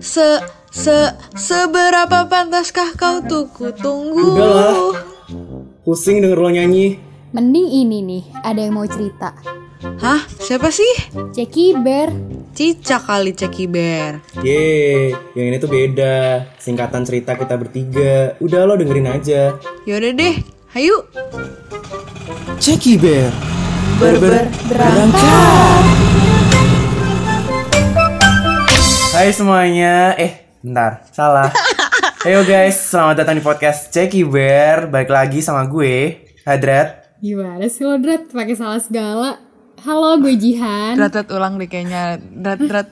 Se 0.00 0.40
se 0.70 0.98
seberapa 1.36 2.26
pantaskah 2.28 2.96
kau 2.96 3.20
tuh 3.24 3.48
kutunggu? 3.52 4.36
Udahlah. 4.36 4.74
Pusing 5.84 6.24
denger 6.24 6.38
lo 6.40 6.50
nyanyi. 6.52 6.96
Mending 7.34 7.66
ini 7.66 7.98
nih, 8.00 8.24
ada 8.46 8.62
yang 8.62 8.78
mau 8.78 8.86
cerita. 8.86 9.34
Hah? 10.00 10.22
Siapa 10.38 10.70
sih? 10.70 10.88
Ceki 11.34 11.82
Bear. 11.82 12.08
Cica 12.54 13.02
kali 13.02 13.34
Ceki 13.34 13.64
Bear. 13.66 14.22
Yeay, 14.40 15.10
yang 15.34 15.50
ini 15.50 15.58
tuh 15.58 15.66
beda. 15.66 16.46
Singkatan 16.62 17.02
cerita 17.02 17.34
kita 17.34 17.58
bertiga. 17.58 18.38
Udah 18.38 18.64
lo 18.64 18.78
dengerin 18.78 19.10
aja. 19.10 19.58
Yaudah 19.82 20.12
deh, 20.14 20.34
hayu. 20.78 20.96
Ceki 22.62 22.94
Bear. 23.02 23.34
Berber 23.98 24.46
Berangkat. 24.70 25.84
Hai 29.14 29.30
semuanya. 29.30 30.18
Eh, 30.18 30.58
bentar. 30.58 31.06
Salah. 31.14 31.46
Ayo 32.26 32.42
guys, 32.42 32.90
selamat 32.90 33.22
datang 33.22 33.38
di 33.38 33.46
podcast 33.46 33.86
Ceki 33.94 34.26
Bear. 34.26 34.90
Balik 34.90 35.06
lagi 35.06 35.38
sama 35.38 35.70
gue, 35.70 36.18
Hadrat. 36.42 37.14
Gimana 37.22 37.62
sih 37.70 37.86
lo 37.86 37.94
Drat? 37.94 38.34
Pakai 38.34 38.58
salah 38.58 38.82
segala. 38.82 39.38
Halo, 39.86 40.18
gue 40.18 40.34
Jihan. 40.34 40.98
Drat 40.98 41.30
ulang 41.30 41.62
deh 41.62 41.70
kayaknya. 41.70 42.18
Drat 42.18 42.58
drat. 42.58 42.90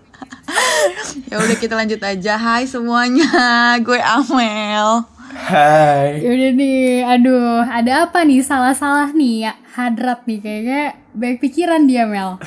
ya 1.28 1.36
udah 1.36 1.56
kita 1.60 1.76
lanjut 1.76 2.00
aja. 2.00 2.40
Hai 2.40 2.64
semuanya, 2.64 3.76
gue 3.84 4.00
Amel. 4.00 5.04
Hai. 5.36 6.24
Yaudah 6.24 6.52
nih, 6.56 7.04
aduh, 7.04 7.60
ada 7.60 8.08
apa 8.08 8.24
nih 8.24 8.40
salah-salah 8.40 9.12
nih 9.12 9.52
ya? 9.52 9.52
Hadrat 9.76 10.24
nih 10.24 10.40
kayaknya 10.40 10.96
baik 11.12 11.44
pikiran 11.44 11.84
dia 11.84 12.08
Mel. 12.08 12.40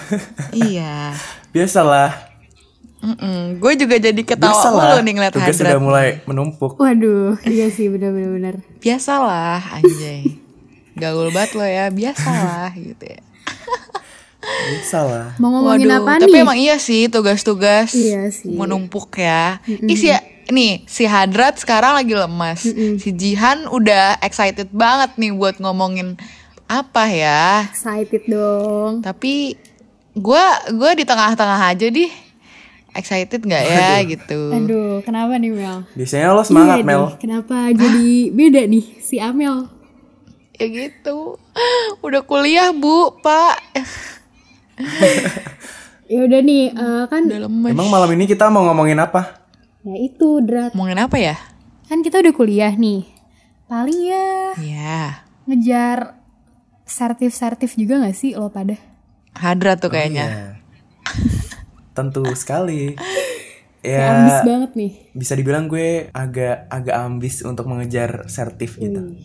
iya. 0.57 1.13
Biasalah. 1.53 2.26
Mm-mm. 2.97 3.57
Gue 3.57 3.73
juga 3.73 3.95
jadi 3.95 4.17
ketawa 4.17 4.51
Biasalah. 4.51 4.83
mulu 4.89 4.97
nih 4.99 5.13
ngeliat 5.13 5.33
Tugas 5.33 5.47
Hadrat. 5.47 5.61
sudah 5.63 5.77
mulai 5.77 6.07
menumpuk. 6.23 6.71
Waduh, 6.75 7.37
iya 7.45 7.69
sih 7.69 7.87
bener-bener. 7.87 8.57
bener. 8.57 8.77
Biasalah 8.77 9.61
anjay. 9.75 10.25
Gaul 10.93 11.29
banget 11.29 11.51
lo 11.53 11.63
ya, 11.63 11.85
biasalah 11.87 12.73
gitu 12.73 13.05
ya. 13.05 13.21
Biasalah. 14.41 15.37
Mau 15.37 15.49
ngomongin 15.51 15.87
Waduh, 15.87 16.01
apa 16.01 16.11
tapi 16.19 16.31
nih? 16.31 16.41
emang 16.41 16.57
iya 16.57 16.75
sih 16.77 17.05
tugas-tugas 17.05 17.91
Iya 17.91 18.29
sih. 18.29 18.49
menumpuk 18.49 19.13
ya. 19.13 19.59
Ih 19.67 19.93
si 19.93 20.07
nih 20.47 20.81
si 20.85 21.03
Hadrat 21.03 21.59
sekarang 21.59 21.93
lagi 21.93 22.13
lemas. 22.13 22.63
Si 22.97 23.09
Jihan 23.11 23.67
udah 23.67 24.17
excited 24.19 24.71
banget 24.71 25.13
nih 25.17 25.31
buat 25.31 25.59
ngomongin 25.59 26.15
apa 26.65 27.03
ya. 27.07 27.67
Excited 27.67 28.23
dong. 28.25 29.03
Tapi 29.03 29.53
gua 30.13 30.41
gua 30.71 30.91
di 30.91 31.03
tengah-tengah 31.03 31.61
aja 31.67 31.87
deh. 31.87 32.11
Excited 32.97 33.39
nggak 33.39 33.63
ya 33.63 34.01
gitu. 34.03 34.49
Aduh, 34.49 35.05
kenapa 35.05 35.37
nih 35.37 35.53
Mel? 35.53 35.85
Biasanya 35.93 36.33
lo 36.33 36.41
semangat, 36.41 36.81
Iya 36.81 36.83
Mel. 36.83 37.03
nih, 37.05 37.13
kenapa 37.21 37.57
jadi 37.69 38.07
beda 38.33 38.61
nih 38.65 38.85
si 38.99 39.21
Amel? 39.21 39.69
Ya 40.53 40.65
gitu. 40.65 41.37
Udah 42.01 42.25
kuliah, 42.25 42.73
Bu, 42.73 43.13
Pak. 43.21 43.55
Ya 46.07 46.23
udah 46.23 46.39
nih, 46.39 46.71
eh, 46.71 47.03
kan 47.05 47.27
Udah 47.27 47.45
lemes. 47.45 47.71
Emang 47.75 47.91
malam 47.91 48.07
ini 48.15 48.23
kita 48.25 48.47
mau 48.47 48.63
ngomongin 48.63 48.95
apa? 48.97 49.43
ya 49.83 49.95
itu 49.95 50.39
Drat. 50.39 50.71
Ngomongin 50.71 50.99
apa 50.99 51.15
ya? 51.15 51.35
Kan 51.85 51.99
kita 51.99 52.19
udah 52.19 52.31
kuliah 52.31 52.71
nih. 52.71 53.03
Paling 53.67 53.99
ya 54.01 54.27
Ya, 54.57 55.01
ngejar 55.43 56.15
sertif-sertif 56.83 57.75
juga 57.75 57.99
gak 57.99 58.15
sih 58.15 58.31
lo 58.33 58.47
pada? 58.47 58.79
Hadrat 59.35 59.83
tuh 59.83 59.91
kayaknya. 59.91 60.25
Ya. 60.25 60.43
Tentu 61.97 62.21
sekali. 62.33 62.93
Ambis 63.79 64.35
Ya, 64.35 64.43
banget 64.43 64.71
nih. 64.75 64.91
bisa 65.11 65.31
dibilang 65.31 65.65
gue 65.65 66.11
agak 66.11 66.67
agak 66.67 66.95
ambis 66.99 67.39
untuk 67.41 67.65
mengejar 67.65 68.27
sertif 68.27 68.75
gitu. 68.75 69.15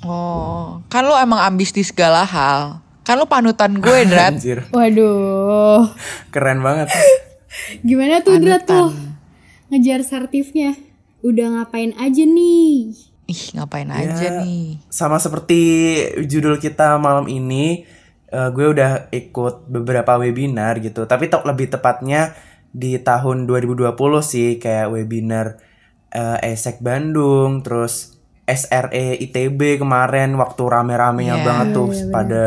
Oh, 0.00 0.84
kan 0.86 1.02
lo 1.02 1.16
emang 1.16 1.40
ambis 1.40 1.70
di 1.70 1.80
segala 1.80 2.22
hal. 2.22 2.84
Kan 3.00 3.16
lo 3.16 3.24
panutan 3.24 3.76
gue, 3.76 3.98
Drat. 4.10 4.36
Anjir, 4.36 4.68
Waduh, 4.68 5.88
keren 6.34 6.60
banget. 6.60 6.92
gimana 7.80 8.20
tuh 8.20 8.36
Drat 8.36 8.62
tuh? 8.62 8.92
Ngejar 9.68 10.02
sertifnya. 10.02 10.76
Udah 11.20 11.46
ngapain 11.54 11.96
aja 11.96 12.22
nih? 12.22 12.92
Ih, 13.24 13.42
ngapain 13.54 13.88
Ya, 13.88 14.04
aja 14.04 14.26
nih? 14.42 14.84
Sama 14.88 15.16
seperti 15.16 15.60
judul 16.26 16.56
kita 16.56 16.96
malam 16.96 17.24
ini, 17.24 17.86
eh, 18.30 18.50
gue 18.50 18.66
udah 18.70 19.10
ikut 19.10 19.66
beberapa 19.66 20.16
webinar 20.16 20.78
gitu. 20.78 21.04
Tapi 21.04 21.26
te- 21.26 21.42
lebih 21.42 21.68
tepatnya 21.68 22.32
di 22.70 22.94
tahun 22.96 23.44
2020 23.44 23.90
sih 24.22 24.56
kayak 24.56 24.90
webinar 24.90 25.58
eh, 26.10 26.38
ESEC 26.50 26.78
Bandung, 26.80 27.62
terus 27.62 28.18
SRE 28.46 29.14
ITB 29.16 29.78
kemarin 29.78 30.34
waktu 30.34 30.62
rame-ramenya 30.64 31.38
Iya. 31.38 31.44
banget 31.46 31.66
tuh 31.70 31.88
pada 32.10 32.44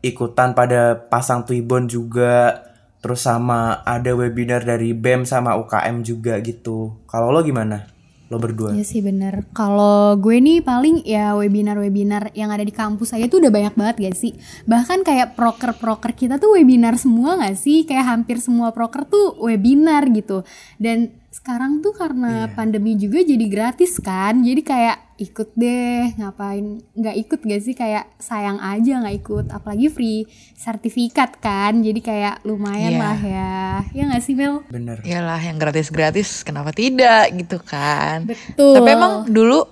ikutan 0.00 0.52
pada 0.52 1.08
pasang 1.08 1.44
Twibbon 1.44 1.88
juga. 1.88 2.64
Terus 2.96 3.22
sama 3.22 3.86
ada 3.86 4.12
webinar 4.12 4.66
dari 4.66 4.90
BEM 4.90 5.22
sama 5.24 5.54
UKM 5.54 6.02
juga 6.02 6.36
gitu. 6.42 6.98
Kalau 7.06 7.30
lo 7.30 7.40
gimana? 7.40 7.86
Lo 8.26 8.42
berdua? 8.42 8.74
Iya 8.74 8.82
sih 8.82 8.98
bener. 9.06 9.46
Kalau 9.54 10.18
gue 10.18 10.42
nih 10.42 10.58
paling 10.58 11.06
ya 11.06 11.38
webinar-webinar 11.38 12.34
yang 12.34 12.50
ada 12.50 12.66
di 12.66 12.74
kampus 12.74 13.14
saya 13.14 13.30
tuh 13.30 13.38
udah 13.38 13.54
banyak 13.54 13.74
banget 13.78 13.96
gak 14.02 14.16
sih? 14.18 14.32
Bahkan 14.66 15.06
kayak 15.06 15.38
proker-proker 15.38 16.10
kita 16.10 16.42
tuh 16.42 16.58
webinar 16.58 16.98
semua 16.98 17.38
gak 17.38 17.54
sih? 17.54 17.86
Kayak 17.86 18.10
hampir 18.10 18.42
semua 18.42 18.74
proker 18.74 19.06
tuh 19.06 19.38
webinar 19.38 20.10
gitu. 20.10 20.42
Dan 20.74 21.14
sekarang 21.30 21.78
tuh 21.86 21.94
karena 21.94 22.50
pandemi 22.50 22.98
juga 22.98 23.22
jadi 23.22 23.46
gratis 23.46 24.02
kan. 24.02 24.42
Jadi 24.42 24.62
kayak 24.66 25.05
ikut 25.18 25.48
deh 25.52 26.12
ngapain 26.14 26.66
nggak 26.92 27.16
ikut 27.18 27.40
gak 27.40 27.58
sih 27.58 27.72
kayak 27.72 28.12
sayang 28.16 28.56
aja 28.58 28.98
nggak 28.98 29.16
ikut 29.18 29.46
apalagi 29.48 29.86
free 29.86 30.24
sertifikat 30.52 31.36
kan 31.36 31.78
jadi 31.78 32.00
kayak 32.00 32.34
lumayan 32.42 32.92
Iya. 32.92 33.00
lah 33.00 33.18
ya 33.18 33.54
ya 33.90 34.02
nggak 34.06 34.20
sih 34.20 34.32
Mel 34.32 34.60
Bener. 34.66 35.00
Iyalah 35.00 35.40
yang 35.40 35.56
gratis-gratis 35.56 36.40
kenapa 36.42 36.70
tidak 36.70 37.32
gitu 37.32 37.56
kan. 37.58 38.24
betul 38.24 38.76
Tapi 38.76 38.90
emang 38.90 39.12
dulu 39.26 39.64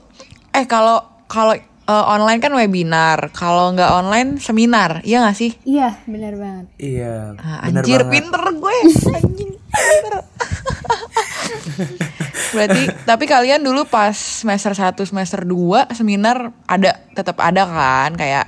eh 0.51 0.65
kalau 0.65 0.99
kalau 1.27 1.53
eh, 1.53 1.65
online 2.07 2.39
kan 2.39 2.49
webinar, 2.51 3.29
kalau 3.31 3.69
nggak 3.71 3.91
online 3.91 4.31
seminar, 4.39 5.03
iya 5.03 5.21
nggak 5.21 5.35
sih? 5.35 5.53
iya 5.63 6.01
benar 6.05 6.33
banget 6.35 6.67
Iya, 6.79 7.37
Ah, 7.37 7.61
bener 7.63 7.81
anjir 7.81 8.01
banget. 8.01 8.13
pinter 8.15 8.43
gue, 8.55 8.77
anjing 9.19 9.53
pinter. 9.53 10.15
Berarti 12.55 12.83
tapi 13.03 13.25
kalian 13.27 13.61
dulu 13.61 13.85
pas 13.85 14.15
semester 14.15 14.73
1 14.73 14.95
semester 15.03 15.43
2 15.43 15.91
seminar 15.93 16.55
ada 16.65 17.01
tetap 17.13 17.39
ada 17.41 17.63
kan? 17.67 18.15
Kayak 18.15 18.47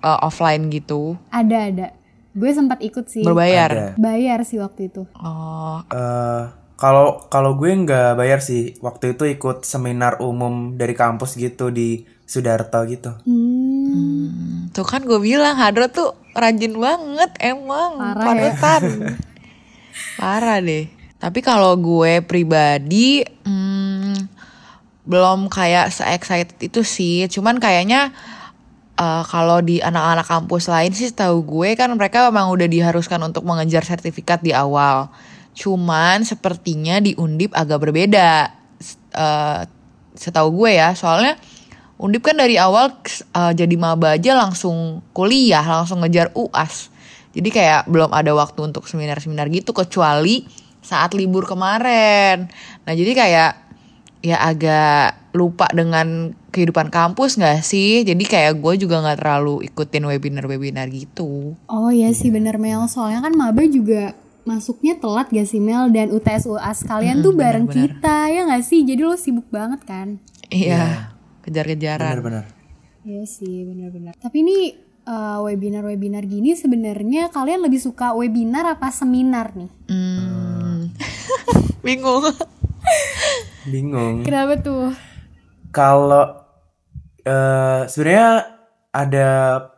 eh, 0.00 0.18
offline 0.24 0.68
gitu, 0.68 1.16
ada 1.28 1.68
ada. 1.68 1.86
Gue 2.36 2.52
sempat 2.52 2.84
ikut 2.84 3.08
sih. 3.08 3.24
Berbayar. 3.24 3.70
Ada. 3.72 3.88
bayar 3.96 4.44
sih 4.44 4.60
waktu 4.60 4.92
itu. 4.92 5.08
Oh, 5.16 5.80
Eh, 5.88 6.42
kalau 6.76 7.24
kalau 7.32 7.56
gue 7.56 7.72
nggak 7.72 8.20
bayar 8.20 8.44
sih, 8.44 8.76
waktu 8.84 9.16
itu 9.16 9.24
ikut 9.24 9.64
seminar 9.64 10.20
umum 10.20 10.76
dari 10.76 10.92
kampus 10.92 11.40
gitu 11.40 11.72
di 11.72 12.04
Sudarto 12.26 12.84
gitu. 12.84 13.16
hmm, 13.24 13.64
Hmm, 13.86 14.68
tuh 14.76 14.84
kan 14.84 15.00
gue 15.06 15.16
bilang 15.16 15.56
Hadro 15.56 15.88
tuh 15.88 16.12
rajin 16.36 16.76
banget 16.76 17.30
emang. 17.40 17.96
Parah 17.96 18.34
ya. 18.36 18.52
Parah 20.20 20.58
deh. 20.60 20.90
Tapi 21.16 21.40
kalau 21.40 21.76
gue 21.80 22.20
pribadi 22.20 23.24
hmm, 23.24 24.28
belum 25.08 25.48
kayak 25.48 25.88
se-excited 25.94 26.58
itu 26.60 26.84
sih. 26.84 27.24
Cuman 27.30 27.56
kayaknya 27.56 28.12
eh, 29.00 29.22
kalau 29.24 29.64
di 29.64 29.80
anak-anak 29.80 30.26
kampus 30.28 30.68
lain 30.68 30.92
sih 30.92 31.08
tahu 31.14 31.46
gue 31.46 31.78
kan 31.78 31.88
mereka 31.94 32.28
memang 32.28 32.52
udah 32.52 32.68
diharuskan 32.68 33.22
untuk 33.24 33.46
mengejar 33.48 33.86
sertifikat 33.86 34.44
di 34.44 34.52
awal. 34.52 35.08
Cuman 35.56 36.26
sepertinya 36.26 37.00
di 37.00 37.16
Undip 37.16 37.56
agak 37.56 37.80
berbeda. 37.80 38.52
Eh, 39.16 39.60
setahu 40.16 40.64
gue 40.64 40.76
ya, 40.76 40.92
soalnya 40.92 41.40
Undip 41.96 42.28
kan 42.28 42.36
dari 42.36 42.60
awal 42.60 42.92
eh, 43.08 43.52
jadi 43.56 43.74
maba 43.80 44.20
aja 44.20 44.36
langsung 44.36 45.00
kuliah, 45.16 45.64
langsung 45.64 46.04
ngejar 46.04 46.28
UAS. 46.36 46.92
Jadi 47.32 47.48
kayak 47.52 47.88
belum 47.88 48.12
ada 48.12 48.32
waktu 48.36 48.68
untuk 48.68 48.84
seminar-seminar 48.88 49.48
gitu 49.52 49.72
kecuali 49.76 50.65
saat 50.86 51.10
libur 51.18 51.42
kemarin. 51.42 52.46
Nah, 52.86 52.94
jadi 52.94 53.12
kayak 53.12 53.52
ya 54.22 54.38
agak 54.38 55.34
lupa 55.34 55.66
dengan 55.74 56.32
kehidupan 56.48 56.88
kampus 56.88 57.36
nggak 57.36 57.60
sih? 57.60 58.06
Jadi 58.06 58.22
kayak 58.24 58.62
gue 58.62 58.86
juga 58.86 59.02
nggak 59.02 59.18
terlalu 59.18 59.66
ikutin 59.66 60.06
webinar-webinar 60.06 60.86
gitu. 60.94 61.58
oh 61.66 61.90
iya 61.90 62.14
sih 62.14 62.30
bener 62.30 62.56
Mel 62.56 62.86
soalnya 62.86 63.26
kan 63.26 63.34
maba 63.34 63.66
juga 63.66 64.14
masuknya 64.46 64.94
telat 64.96 65.26
gak 65.28 65.44
sih 65.44 65.58
Mel 65.58 65.90
dan 65.90 66.14
UTS 66.14 66.46
UAS 66.46 66.86
kalian 66.86 67.18
tuh 67.18 67.34
bareng 67.34 67.66
kita 67.66 68.30
ya 68.30 68.46
gak 68.46 68.62
sih 68.62 68.86
jadi 68.86 69.02
lo 69.02 69.18
sibuk 69.18 69.50
banget 69.50 69.82
kan 69.82 70.22
Iya, 70.46 71.10
kejar-kejaran. 71.42 72.22
Bener-bener. 72.22 72.46
Iya 73.02 73.26
sih 73.26 73.66
bener-bener 73.66 74.14
tapi 74.18 74.46
ini 74.46 74.58
eh, 75.02 75.38
webinar-webinar 75.42 76.22
gini 76.26 76.54
sebenarnya 76.54 77.34
kalian 77.34 77.66
lebih 77.66 77.82
suka 77.82 78.14
webinar 78.14 78.66
apa 78.66 78.90
seminar 78.90 79.50
nih? 79.58 79.70
Hmm. 79.90 80.55
Bingung. 81.86 82.24
Bingung. 83.66 84.24
Kenapa 84.26 84.58
tuh? 84.60 84.92
Kalau 85.74 86.46
eh 87.26 87.82
sebenarnya 87.90 88.46
ada 88.94 89.28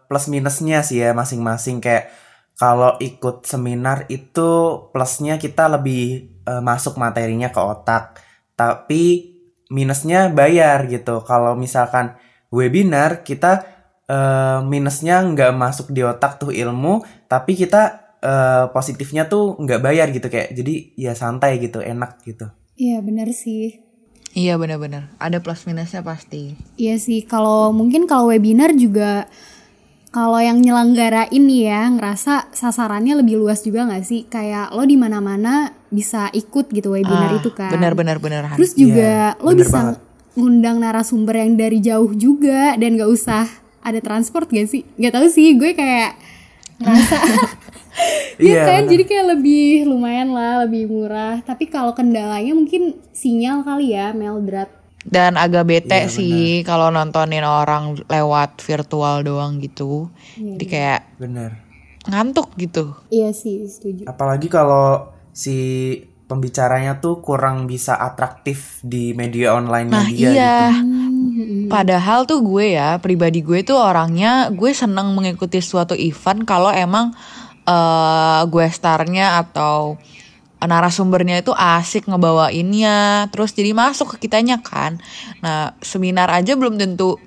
plus 0.09 0.29
minusnya 0.31 0.81
sih 0.85 1.05
ya 1.05 1.13
masing-masing 1.13 1.81
kayak 1.81 2.13
kalau 2.59 2.99
ikut 2.99 3.47
seminar 3.47 4.11
itu 4.11 4.51
plusnya 4.91 5.39
kita 5.39 5.71
lebih 5.71 6.35
eh, 6.43 6.63
masuk 6.63 6.99
materinya 6.99 7.55
ke 7.55 7.61
otak. 7.63 8.19
Tapi 8.59 9.03
minusnya 9.71 10.27
bayar 10.33 10.91
gitu. 10.91 11.23
Kalau 11.23 11.55
misalkan 11.55 12.19
webinar 12.51 13.23
kita 13.23 13.63
eh, 14.11 14.59
minusnya 14.67 15.23
nggak 15.23 15.55
masuk 15.55 15.95
di 15.95 16.03
otak 16.03 16.43
tuh 16.43 16.51
ilmu, 16.51 17.07
tapi 17.31 17.55
kita 17.55 18.08
eh, 18.20 18.65
positifnya 18.69 19.25
tuh 19.25 19.55
nggak 19.56 19.81
bayar 19.81 20.09
gitu 20.09 20.26
kayak 20.26 20.53
jadi 20.53 20.75
ya 20.94 21.12
santai 21.12 21.59
gitu, 21.59 21.79
enak 21.79 22.23
gitu. 22.23 22.47
Iya 22.75 22.99
bener 23.00 23.31
sih. 23.31 23.79
iya 24.31 24.55
benar-benar. 24.55 25.11
Ada 25.17 25.38
plus 25.38 25.65
minusnya 25.65 25.99
pasti. 26.00 26.55
Iya 26.76 26.94
sih, 26.97 27.23
kalau 27.23 27.70
mungkin 27.70 28.05
kalau 28.05 28.29
webinar 28.29 28.70
juga 28.73 29.26
kalau 30.09 30.38
yang 30.38 30.59
nyelenggarain 30.59 31.29
nih 31.38 31.62
ya 31.65 31.82
ngerasa 31.91 32.49
sasarannya 32.50 33.12
lebih 33.17 33.37
luas 33.37 33.61
juga 33.61 33.85
nggak 33.85 34.05
sih? 34.05 34.25
Kayak 34.25 34.71
lo 34.71 34.82
di 34.82 34.94
mana-mana 34.94 35.69
bisa 35.88 36.29
ikut 36.31 36.71
gitu 36.71 36.93
webinar 36.93 37.35
Ah, 37.35 37.38
itu 37.38 37.50
kan. 37.50 37.69
Benar-benar 37.69 38.17
benar 38.19 38.43
Han. 38.47 38.56
Terus 38.56 38.73
juga 38.73 39.35
Iya, 39.35 39.43
lo 39.43 39.50
bisa 39.53 39.75
banget. 39.75 39.97
ngundang 40.32 40.76
narasumber 40.79 41.35
yang 41.37 41.53
dari 41.56 41.79
jauh 41.79 42.12
juga 42.14 42.76
dan 42.76 42.94
gak 42.94 43.11
usah 43.11 43.44
ada 43.81 43.99
transport 43.99 44.47
gak 44.47 44.64
sih? 44.67 44.85
Gak 44.97 45.12
tahu 45.12 45.26
sih, 45.26 45.56
gue 45.56 45.73
kayak 45.73 46.14
ngerasa 46.79 47.17
Iya 48.39 48.55
Iya, 48.55 48.62
kan, 48.65 48.81
bener. 48.87 48.91
jadi 48.95 49.05
kayak 49.11 49.27
lebih 49.35 49.67
lumayan 49.91 50.31
lah, 50.31 50.62
lebih 50.62 50.87
murah. 50.87 51.43
Tapi 51.43 51.67
kalau 51.67 51.91
kendalanya 51.91 52.55
mungkin 52.55 52.95
sinyal 53.11 53.67
kali 53.67 53.99
ya, 53.99 54.15
Meldrat. 54.15 54.71
Dan 55.03 55.35
agak 55.35 55.67
bete 55.67 56.06
Iya, 56.06 56.11
sih 56.11 56.62
kalau 56.62 56.95
nontonin 56.95 57.43
orang 57.43 57.99
lewat 58.06 58.62
virtual 58.62 59.27
doang 59.27 59.59
gitu. 59.59 60.06
Jadi 60.37 60.65
kayak 60.71 61.19
Bener. 61.19 61.59
ngantuk 62.06 62.55
gitu. 62.55 62.95
Iya 63.11 63.35
sih, 63.35 63.67
setuju. 63.67 64.06
Apalagi 64.06 64.47
kalau 64.47 65.11
si 65.35 65.56
pembicaranya 66.29 67.00
tuh 67.00 67.25
kurang 67.25 67.65
bisa 67.65 67.97
atraktif 67.97 68.85
di 68.85 69.17
media 69.17 69.56
online 69.56 69.89
Nah 69.89 70.05
dia 70.06 70.29
iya. 70.31 70.59
Hmm, 70.77 71.73
Padahal 71.73 72.29
tuh 72.29 72.45
gue 72.45 72.77
ya, 72.77 73.00
pribadi 73.00 73.41
gue 73.41 73.65
tuh 73.65 73.81
orangnya 73.81 74.53
gue 74.53 74.71
seneng 74.71 75.17
mengikuti 75.17 75.59
suatu 75.59 75.97
event 75.97 76.45
kalau 76.45 76.69
emang 76.69 77.17
eh 77.69 78.41
gue 78.49 78.67
starnya 78.73 79.44
atau 79.44 80.00
narasumbernya 80.59 81.44
itu 81.44 81.53
asik 81.55 82.11
ngebawainnya, 82.11 83.29
terus 83.31 83.55
jadi 83.55 83.70
masuk 83.76 84.17
ke 84.17 84.26
kitanya 84.26 84.59
kan. 84.59 84.99
Nah 85.44 85.76
seminar 85.85 86.32
aja 86.32 86.59
belum 86.59 86.81
tentu 86.81 87.20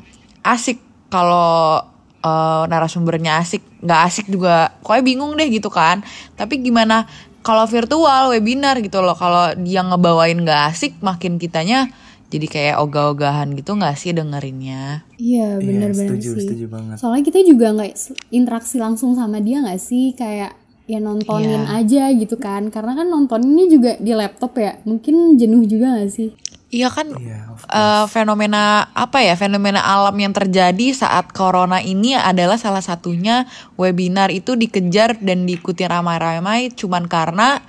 asik 0.43 0.81
kalau 1.13 1.79
eh, 2.25 2.63
narasumbernya 2.67 3.39
asik, 3.39 3.61
nggak 3.85 4.01
asik 4.09 4.25
juga, 4.27 4.73
pokoknya 4.83 5.03
bingung 5.05 5.31
deh 5.39 5.47
gitu 5.47 5.69
kan. 5.71 6.03
Tapi 6.35 6.59
gimana 6.59 7.07
kalau 7.41 7.65
virtual 7.69 8.33
webinar 8.35 8.77
gitu 8.83 9.01
loh, 9.01 9.15
kalau 9.15 9.53
dia 9.57 9.81
ngebawain 9.81 10.37
nggak 10.41 10.61
asik, 10.75 10.97
makin 11.01 11.39
kitanya 11.39 11.89
jadi 12.31 12.47
kayak 12.47 12.75
ogah-ogahan 12.79 13.51
gitu 13.53 13.75
nggak 13.75 13.99
sih 13.99 14.15
dengerinnya? 14.15 15.03
Iya, 15.19 15.59
gitu. 15.59 15.67
bener-bener 15.67 16.15
setuju, 16.15 16.29
sih. 16.39 16.47
setuju 16.47 16.65
banget. 16.71 16.95
Soalnya 16.97 17.23
kita 17.27 17.39
juga 17.43 17.67
nggak 17.75 17.91
interaksi 18.31 18.79
langsung 18.79 19.11
sama 19.13 19.43
dia 19.43 19.59
nggak 19.59 19.81
sih? 19.83 20.15
Kayak 20.15 20.55
ya 20.87 20.99
nontonin 21.03 21.67
Iya. 21.67 21.77
aja 21.83 22.03
gitu 22.15 22.39
kan. 22.39 22.71
Karena 22.71 22.95
kan 22.95 23.11
nontoninnya 23.11 23.65
juga 23.67 23.91
di 23.99 24.15
laptop 24.15 24.55
ya. 24.55 24.79
Mungkin 24.87 25.35
jenuh 25.35 25.67
juga 25.67 25.99
nggak 25.99 26.09
sih? 26.09 26.31
Iya 26.71 26.87
kan 26.87 27.11
Iya, 27.11 27.51
of 27.51 27.67
eh, 27.67 28.05
fenomena 28.07 28.87
apa 28.95 29.19
ya 29.19 29.35
fenomena 29.35 29.83
alam 29.83 30.15
yang 30.15 30.31
terjadi 30.31 30.95
saat 30.95 31.35
corona 31.35 31.83
ini 31.83 32.15
adalah 32.15 32.55
salah 32.55 32.79
satunya 32.79 33.43
webinar 33.75 34.31
itu 34.31 34.55
dikejar 34.55 35.19
dan 35.19 35.43
diikuti 35.43 35.83
ramai-ramai 35.83 36.71
cuman 36.71 37.11
karena 37.11 37.59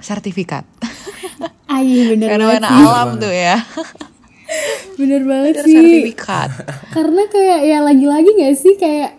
sertifikat 0.00 0.64
iya 1.80 2.02
bener 2.12 2.28
banget 2.28 2.60
fenomena 2.60 2.68
sih. 2.68 2.84
alam 2.84 3.08
tuh 3.16 3.32
ya 3.32 3.56
Bener 4.98 5.22
banget 5.22 5.54
Bener 5.54 5.64
sih. 5.64 5.74
sertifikat 5.78 6.50
Karena 6.90 7.22
kayak 7.24 7.60
ya 7.62 7.78
lagi-lagi 7.80 8.30
nggak 8.34 8.52
sih 8.52 8.74
kayak 8.76 9.16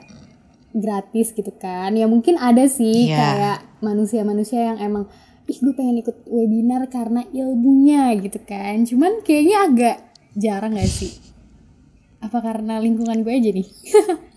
gratis 0.71 1.31
gitu 1.31 1.51
kan. 1.53 1.95
Ya 1.95 2.05
mungkin 2.05 2.35
ada 2.35 2.67
sih 2.67 3.07
Iya. 3.07 3.17
kayak 3.17 3.57
manusia-manusia 3.79 4.59
yang 4.61 4.77
emang 4.77 5.07
ih 5.43 5.57
gue 5.57 5.73
pengen 5.73 5.99
ikut 5.99 6.27
webinar 6.27 6.85
karena 6.87 7.23
ilmunya 7.27 8.11
gitu 8.19 8.39
kan. 8.41 8.83
Cuman 8.83 9.19
kayaknya 9.21 9.57
agak 9.65 9.95
jarang 10.33 10.75
gak 10.75 10.85
sih? 10.85 11.15
Apa 12.19 12.39
karena 12.39 12.77
lingkungan 12.77 13.19
gue 13.19 13.33
aja 13.33 13.49
nih? 13.49 13.67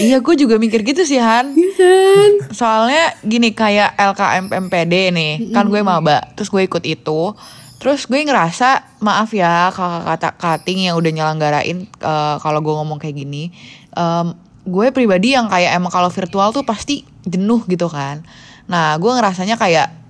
iya 0.00 0.18
gue 0.20 0.34
juga 0.36 0.56
mikir 0.60 0.84
gitu 0.84 1.02
sih 1.04 1.20
Han. 1.20 1.52
Kan? 1.52 2.32
soalnya 2.52 3.16
gini 3.24 3.56
kayak 3.56 3.96
LKM 3.96 4.52
MPD 4.68 4.94
nih 5.12 5.32
kan 5.52 5.68
gue 5.68 5.80
maba 5.80 6.22
terus 6.36 6.48
gue 6.52 6.62
ikut 6.64 6.84
itu. 6.84 7.34
Terus 7.82 8.06
gue 8.06 8.22
ngerasa 8.22 9.02
maaf 9.02 9.34
ya 9.34 9.74
kakak 9.74 10.02
kata 10.06 10.28
kating 10.38 10.86
yang 10.86 10.94
udah 10.94 11.10
nyelenggarain 11.10 11.82
eh, 11.90 12.36
kalau 12.38 12.62
gue 12.62 12.74
ngomong 12.78 13.02
kayak 13.02 13.26
gini 13.26 13.50
em, 13.98 14.38
gue 14.62 14.86
pribadi 14.94 15.34
yang 15.34 15.50
kayak 15.50 15.74
emang 15.74 15.90
kalau 15.90 16.06
virtual 16.06 16.54
tuh 16.54 16.62
pasti 16.62 17.02
jenuh 17.26 17.66
gitu 17.66 17.90
kan. 17.90 18.22
Nah 18.70 18.94
gue 19.02 19.10
ngerasanya 19.10 19.58
kayak 19.58 20.01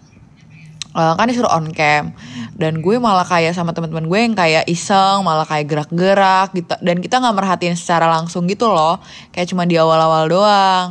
eh, 0.93 1.15
kan 1.17 1.27
disuruh 1.29 1.53
on 1.53 1.73
cam. 1.73 2.13
Dan 2.57 2.85
gue 2.85 2.97
malah 3.01 3.25
kayak 3.25 3.57
sama 3.57 3.73
teman-teman 3.73 4.07
gue 4.07 4.19
yang 4.19 4.35
kayak 4.37 4.65
iseng 4.69 5.25
malah 5.25 5.49
kayak 5.49 5.67
gerak-gerak 5.69 6.53
gitu. 6.53 6.75
Dan 6.81 7.01
kita 7.01 7.19
nggak 7.19 7.37
merhatiin 7.37 7.77
secara 7.77 8.09
langsung 8.09 8.45
gitu 8.47 8.69
loh. 8.69 9.01
Kayak 9.35 9.53
cuma 9.53 9.65
di 9.65 9.77
awal-awal 9.81 10.29
doang. 10.29 10.89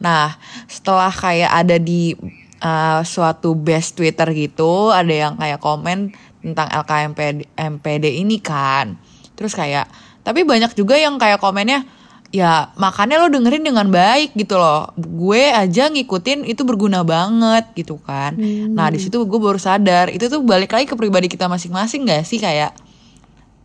Nah 0.00 0.34
setelah 0.66 1.12
kayak 1.12 1.50
ada 1.52 1.76
di 1.76 2.16
uh, 2.64 3.02
suatu 3.04 3.52
best 3.56 4.00
Twitter 4.00 4.28
gitu 4.32 4.92
ada 4.92 5.12
yang 5.12 5.34
kayak 5.36 5.60
komen 5.60 6.12
tentang 6.40 6.68
LKMPD 6.72 7.52
MPD 7.56 8.06
ini 8.24 8.40
kan. 8.40 8.96
Terus 9.36 9.52
kayak 9.52 9.88
tapi 10.24 10.44
banyak 10.44 10.72
juga 10.76 10.96
yang 11.00 11.16
kayak 11.16 11.40
komennya 11.40 11.84
ya 12.30 12.70
makanya 12.74 13.18
lo 13.18 13.26
dengerin 13.26 13.60
dengan 13.60 13.86
baik 13.86 14.34
gitu 14.34 14.54
loh 14.54 14.94
gue 14.94 15.50
aja 15.50 15.86
ngikutin 15.86 16.44
itu 16.44 16.62
berguna 16.62 17.02
banget 17.02 17.74
gitu 17.74 17.98
kan 17.98 18.38
nah 18.70 18.86
di 18.86 18.98
situ 18.98 19.18
gue 19.20 19.40
baru 19.40 19.58
sadar 19.58 20.08
itu 20.08 20.26
tuh 20.26 20.38
balik 20.40 20.70
lagi 20.70 20.86
ke 20.86 20.94
pribadi 20.94 21.26
kita 21.26 21.44
masing-masing 21.44 22.06
gak 22.06 22.22
sih 22.22 22.38
kayak 22.38 22.70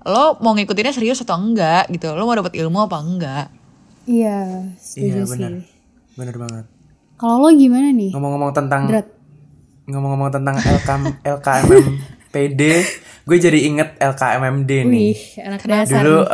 lo 0.02 0.38
mau 0.40 0.54
ngikutinnya 0.54 0.92
serius 0.92 1.18
atau 1.20 1.34
enggak 1.36 1.90
gitu 1.90 2.10
lo 2.10 2.24
mau 2.24 2.34
dapat 2.34 2.54
ilmu 2.56 2.82
apa 2.82 2.98
enggak 2.98 3.48
Iya, 4.06 4.70
setuju 4.78 5.02
Iya 5.02 5.18
sih. 5.18 5.32
bener, 5.34 5.52
bener 6.14 6.36
banget. 6.38 6.66
Kalau 7.18 7.42
lo 7.42 7.50
gimana 7.50 7.90
nih? 7.90 8.14
Ngomong-ngomong 8.14 8.54
tentang 8.54 8.86
Drat. 8.86 9.10
ngomong-ngomong 9.84 10.30
tentang 10.30 10.56
LKM 10.56 11.04
LKMM 11.26 11.86
PD, 12.38 12.62
gue 13.26 13.38
jadi 13.40 13.60
inget 13.66 13.98
LKMMD 13.98 14.72
nih. 14.86 15.10
Wih, 15.10 15.22
anak. 15.42 15.58
Dulu 15.90 16.22
nih. 16.22 16.26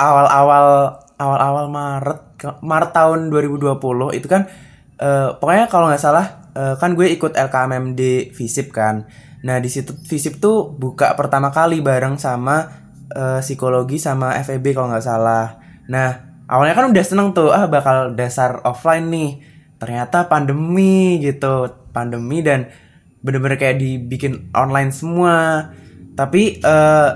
Awal-awal 0.00 0.96
awal-awal 1.20 1.68
Maret 1.68 2.20
Maret 2.64 2.90
tahun 2.96 3.28
2020 3.28 4.16
itu 4.16 4.26
kan 4.26 4.48
eh, 4.96 5.28
pokoknya 5.36 5.68
kalau 5.68 5.92
nggak 5.92 6.00
salah 6.00 6.48
eh, 6.56 6.74
kan 6.80 6.96
gue 6.96 7.12
ikut 7.12 7.36
LKMMD 7.36 8.32
Visip 8.32 8.72
kan. 8.72 9.04
Nah 9.44 9.60
di 9.60 9.68
situ 9.68 9.92
Visip 10.08 10.40
tuh 10.40 10.72
buka 10.72 11.12
pertama 11.12 11.52
kali 11.52 11.84
bareng 11.84 12.16
sama 12.16 12.64
eh, 13.12 13.44
psikologi 13.44 14.00
sama 14.00 14.32
FEB 14.40 14.72
kalau 14.72 14.88
nggak 14.88 15.04
salah. 15.04 15.60
Nah 15.92 16.08
awalnya 16.48 16.74
kan 16.74 16.88
udah 16.88 17.04
seneng 17.04 17.36
tuh 17.36 17.52
ah 17.52 17.68
bakal 17.68 18.16
dasar 18.16 18.64
offline 18.64 19.12
nih. 19.12 19.30
Ternyata 19.80 20.28
pandemi 20.28 21.20
gitu, 21.20 21.72
pandemi 21.92 22.44
dan 22.44 22.68
bener-bener 23.20 23.60
kayak 23.60 23.76
dibikin 23.76 24.48
online 24.56 24.92
semua. 24.96 25.68
Tapi 26.16 26.60
eh, 26.64 27.10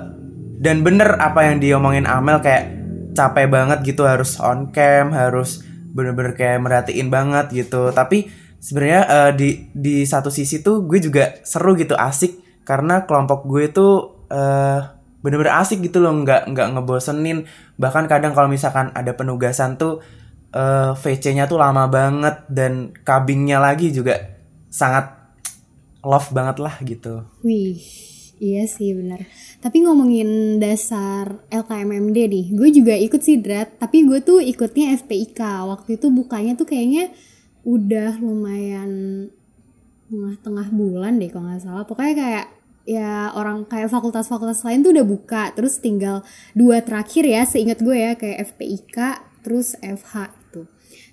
dan 0.59 0.87
bener 0.87 1.19
apa 1.19 1.51
yang 1.51 1.59
diomongin 1.59 2.07
Amel 2.07 2.39
kayak 2.39 2.71
capek 3.15 3.47
banget 3.47 3.79
gitu 3.87 4.05
harus 4.05 4.37
on 4.43 4.75
cam 4.75 5.15
harus 5.15 5.63
bener-bener 5.95 6.35
kayak 6.35 6.59
merhatiin 6.63 7.09
banget 7.09 7.47
gitu. 7.55 7.95
Tapi 7.95 8.27
sebenarnya 8.59 9.03
eh, 9.07 9.33
di 9.39 9.49
di 9.71 9.97
satu 10.03 10.29
sisi 10.29 10.61
tuh 10.61 10.85
gue 10.85 10.99
juga 10.99 11.39
seru 11.47 11.79
gitu 11.79 11.95
asik. 11.95 12.43
Karena 12.67 13.07
kelompok 13.07 13.47
gue 13.47 13.71
tuh 13.71 14.27
eh 14.29 14.81
bener-bener 15.25 15.57
asik 15.57 15.81
gitu 15.81 16.03
loh 16.03 16.13
nggak 16.27 16.51
nggak 16.51 16.69
ngebosenin. 16.75 17.47
Bahkan 17.79 18.05
kadang 18.11 18.35
kalau 18.35 18.51
misalkan 18.51 18.91
ada 18.93 19.15
penugasan 19.15 19.79
tuh 19.79 20.03
eh 20.55 20.93
VC-nya 20.99 21.47
tuh 21.47 21.63
lama 21.63 21.87
banget 21.87 22.47
dan 22.51 22.91
kabingnya 23.07 23.63
lagi 23.63 23.95
juga 23.95 24.19
sangat 24.71 25.15
love 26.03 26.35
banget 26.35 26.57
lah 26.61 26.75
gitu. 26.83 27.25
Wih, 27.47 27.79
Iya 28.43 28.67
sih 28.67 28.91
benar. 28.93 29.25
Tapi 29.65 29.81
ngomongin 29.81 30.61
dasar 30.61 31.41
LKMMD 31.49 32.19
nih, 32.29 32.47
gue 32.53 32.69
juga 32.69 32.93
ikut 33.01 33.17
sih 33.25 33.41
Drat. 33.41 33.81
Tapi 33.81 34.05
gue 34.05 34.21
tuh 34.21 34.45
ikutnya 34.45 34.93
FPIK. 35.01 35.41
Waktu 35.41 35.97
itu 35.97 36.13
bukanya 36.13 36.53
tuh 36.53 36.69
kayaknya 36.69 37.09
udah 37.65 38.21
lumayan 38.21 38.93
tengah-tengah 40.13 40.69
bulan 40.69 41.17
deh 41.17 41.33
kalau 41.33 41.49
nggak 41.49 41.65
salah. 41.65 41.89
Pokoknya 41.89 42.13
kayak 42.13 42.47
ya 42.85 43.33
orang 43.33 43.65
kayak 43.65 43.89
fakultas-fakultas 43.89 44.61
lain 44.69 44.85
tuh 44.85 44.93
udah 44.93 45.07
buka. 45.09 45.57
Terus 45.57 45.81
tinggal 45.81 46.21
dua 46.53 46.85
terakhir 46.85 47.25
ya, 47.25 47.49
seingat 47.49 47.81
gue 47.81 47.97
ya 47.97 48.13
kayak 48.21 48.53
FPIK, 48.53 48.97
terus 49.41 49.81
FH. 49.81 50.44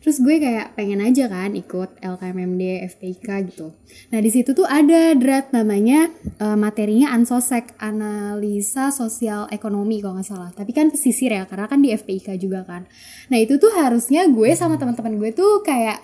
Terus 0.01 0.17
gue 0.17 0.41
kayak 0.41 0.73
pengen 0.73 0.97
aja 0.97 1.29
kan 1.29 1.53
ikut 1.53 2.01
LKMMD, 2.01 2.89
FPIK 2.89 3.27
gitu. 3.53 3.77
Nah 4.09 4.17
di 4.17 4.33
situ 4.33 4.57
tuh 4.57 4.65
ada 4.65 5.13
drat 5.13 5.53
namanya 5.53 6.09
uh, 6.41 6.57
materinya 6.57 7.13
ansosek 7.13 7.77
analisa 7.77 8.89
sosial 8.89 9.45
ekonomi 9.53 10.01
kalau 10.01 10.17
nggak 10.17 10.25
salah. 10.25 10.49
Tapi 10.57 10.73
kan 10.73 10.89
pesisir 10.89 11.37
ya 11.37 11.45
karena 11.45 11.69
kan 11.69 11.85
di 11.85 11.93
FPIK 11.93 12.33
juga 12.41 12.65
kan. 12.65 12.89
Nah 13.29 13.37
itu 13.37 13.61
tuh 13.61 13.69
harusnya 13.77 14.25
gue 14.25 14.49
sama 14.57 14.81
teman-teman 14.81 15.21
gue 15.21 15.37
tuh 15.37 15.61
kayak 15.61 16.01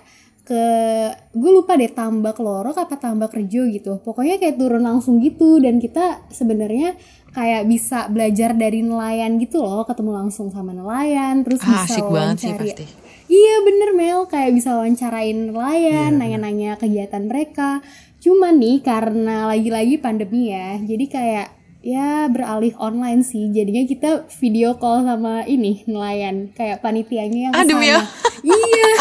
ke 0.48 0.63
gue 1.36 1.51
lupa 1.51 1.75
deh 1.75 1.92
tambak 1.92 2.38
lorok 2.38 2.77
apa 2.77 3.01
tambak 3.01 3.34
rejo 3.34 3.66
gitu. 3.66 3.98
Pokoknya 4.06 4.38
kayak 4.38 4.62
turun 4.62 4.86
langsung 4.86 5.18
gitu 5.25 5.58
dan 5.58 5.82
kita 5.82 6.22
sebenarnya 6.30 6.94
kayak 7.34 7.66
bisa 7.66 8.06
belajar 8.13 8.54
dari 8.54 8.86
nelayan 8.86 9.42
gitu 9.42 9.62
loh, 9.62 9.86
ketemu 9.86 10.25
langsung 10.25 10.50
sama 10.50 10.74
nelayan, 10.74 11.46
terus 11.46 11.62
Ah, 11.62 11.86
bisa 11.86 11.98
asik 11.98 12.08
banget 12.10 12.38
sih 12.42 12.54
pasti. 12.54 13.07
Iya 13.27 13.53
bener 13.67 13.89
Mel, 13.91 14.19
kayak 14.31 14.55
bisa 14.55 14.79
wawancarain 14.79 15.51
nelayan, 15.51 16.15
Iya, 16.15 16.15
nanya-nanya 16.15 16.79
kegiatan 16.79 17.27
mereka. 17.27 17.84
Cuman 18.24 18.55
nih 18.55 18.79
karena 18.79 19.51
lagi-lagi 19.51 20.00
pandemi 20.00 20.55
ya, 20.55 20.79
jadi 20.79 21.05
kayak 21.12 21.48
ya 21.88 22.27
beralih 22.27 22.75
online 22.77 23.24
sih. 23.24 23.48
Jadinya 23.48 23.88
kita 23.88 24.10
video 24.38 24.75
call 24.75 25.08
sama 25.08 25.48
ini 25.48 25.88
nelayan, 25.88 26.51
kayak 26.51 26.84
panitianya 26.84 27.48
yang 27.48 27.53
Ah, 27.56 27.63
demi 27.63 27.88
ke 27.88 27.96
sana. 27.96 28.03
Iya. 28.44 28.91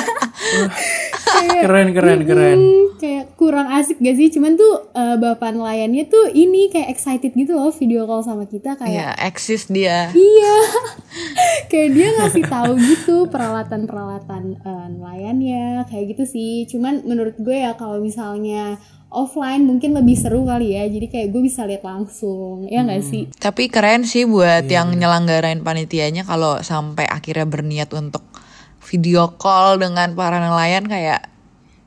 kayak 1.27 1.63
Keren 1.67 1.89
keren 1.91 2.21
keren. 2.23 2.57
Hmm, 2.57 2.85
kayak 2.97 3.25
kurang 3.35 3.67
asik 3.69 3.99
gak 3.99 4.15
sih? 4.15 4.31
Cuman 4.31 4.55
tuh 4.55 4.87
eh, 4.93 5.17
bapak 5.19 5.51
nelayannya 5.53 6.07
tuh 6.07 6.31
ini 6.31 6.71
kayak 6.71 6.95
excited 6.95 7.35
gitu 7.35 7.53
loh 7.53 7.75
video 7.75 8.07
call 8.07 8.23
sama 8.23 8.47
kita 8.47 8.79
Iya, 8.79 8.79
kayak 8.79 9.13
eksis 9.27 9.67
dia. 9.67 10.15
Iya, 10.15 10.55
kayak 11.71 11.89
dia 11.91 12.09
ngasih 12.17 12.45
tahu 12.47 12.73
gitu 12.79 13.17
peralatan-peralatan 13.27 14.43
eh, 14.57 14.87
nelayannya, 14.95 15.66
kayak 15.85 16.17
gitu 16.17 16.25
sih. 16.25 16.65
Cuman 16.65 17.05
menurut 17.05 17.37
gue 17.37 17.61
ya 17.61 17.77
kalau 17.77 18.01
misalnya 18.01 18.81
offline 19.13 19.69
mungkin 19.69 19.93
lebih 19.93 20.17
seru 20.17 20.49
kali 20.49 20.73
ya. 20.73 20.89
Jadi 20.89 21.07
kayak 21.13 21.29
gue 21.29 21.43
bisa 21.45 21.69
lihat 21.69 21.85
langsung, 21.85 22.65
ya 22.65 22.81
nggak 22.81 23.03
sih? 23.05 23.29
Tapi 23.37 23.69
keren 23.69 24.09
sih 24.09 24.25
buat 24.25 24.65
yang 24.65 24.97
nyelenggarain 24.97 25.61
panitianya 25.61 26.25
kalau 26.25 26.63
sampai 26.65 27.05
akhirnya 27.05 27.45
berniat 27.45 27.93
untuk 27.93 28.25
video 28.87 29.35
call 29.37 29.77
dengan 29.83 30.15
para 30.17 30.41
nelayan 30.41 30.87
kayak 30.87 31.29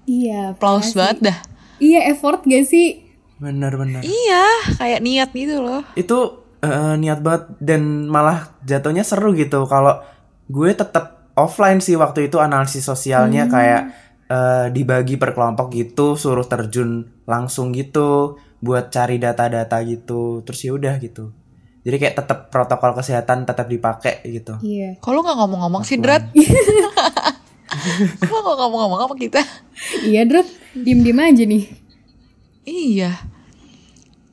Iya. 0.10 0.58
makasih. 0.58 0.96
banget 0.98 1.17
dah. 1.31 1.38
Iya 1.79 2.00
effort 2.12 2.43
gak 2.43 2.65
sih? 2.67 3.08
Bener. 3.39 3.72
Iya, 4.03 4.46
kayak 4.75 5.00
niat 5.00 5.29
gitu 5.31 5.63
loh. 5.63 5.81
Itu 5.96 6.43
eh, 6.60 6.93
niat 7.00 7.24
banget 7.24 7.55
dan 7.63 8.10
malah 8.12 8.51
jatuhnya 8.67 9.08
seru 9.08 9.31
gitu 9.31 9.63
kalau 9.63 10.03
gue 10.51 10.69
tetap 10.75 11.19
offline 11.39 11.79
sih 11.79 11.96
waktu 11.96 12.27
itu 12.27 12.38
analisis 12.38 12.84
sosialnya 12.84 13.48
kayak 13.48 13.81
eh, 14.27 14.65
dibagi 14.69 15.15
per 15.15 15.31
kelompok 15.31 15.72
gitu 15.72 16.19
suruh 16.19 16.46
terjun 16.46 17.08
langsung 17.24 17.72
gitu 17.72 18.36
buat 18.60 18.91
cari 18.91 19.15
data-data 19.17 19.79
gitu 19.88 20.43
terus 20.43 20.60
ya 20.62 20.75
udah 20.75 21.00
gitu 21.00 21.31
jadi 21.79 21.96
kayak 21.96 22.15
tetap 22.19 22.39
protokol 22.51 22.91
kesehatan 22.91 23.48
tetap 23.48 23.65
dipakai 23.72 24.19
gitu 24.27 24.60
Iya. 24.60 25.00
Kalau 25.00 25.24
nggak 25.24 25.38
ngomong-ngomong 25.39 25.88
sih, 25.88 25.96
Drat? 25.96 26.27
Kok 28.19 28.39
nggak 28.43 28.58
ngomong-ngomong 28.60 29.00
apa 29.08 29.15
kita? 29.15 29.41
Iya, 30.03 30.27
Drop. 30.27 30.48
Diem-diem 30.75 31.19
aja 31.24 31.43
nih. 31.48 31.63
Iya. 32.67 33.12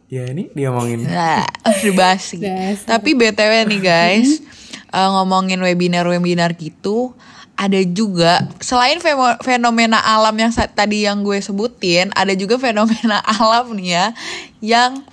ya 0.07 0.23
ini 0.31 0.47
dia 0.55 0.71
ngomongin 0.71 1.03
Nah, 1.03 1.43
basi. 1.99 2.39
Tapi 2.87 3.11
BTW 3.15 3.53
nih 3.67 3.81
guys, 3.83 4.39
eh, 4.97 5.11
ngomongin 5.13 5.61
webinar-webinar 5.61 6.57
gitu, 6.57 7.13
ada 7.57 7.81
juga 7.85 8.49
selain 8.65 9.01
fenomena 9.45 10.01
alam 10.01 10.33
yang 10.37 10.53
tadi 10.53 11.05
yang 11.05 11.21
gue 11.21 11.37
sebutin, 11.45 12.09
ada 12.17 12.33
juga 12.33 12.57
fenomena 12.67 13.21
alam 13.21 13.77
nih 13.77 13.89
ya 13.93 14.07
yang 14.65 15.05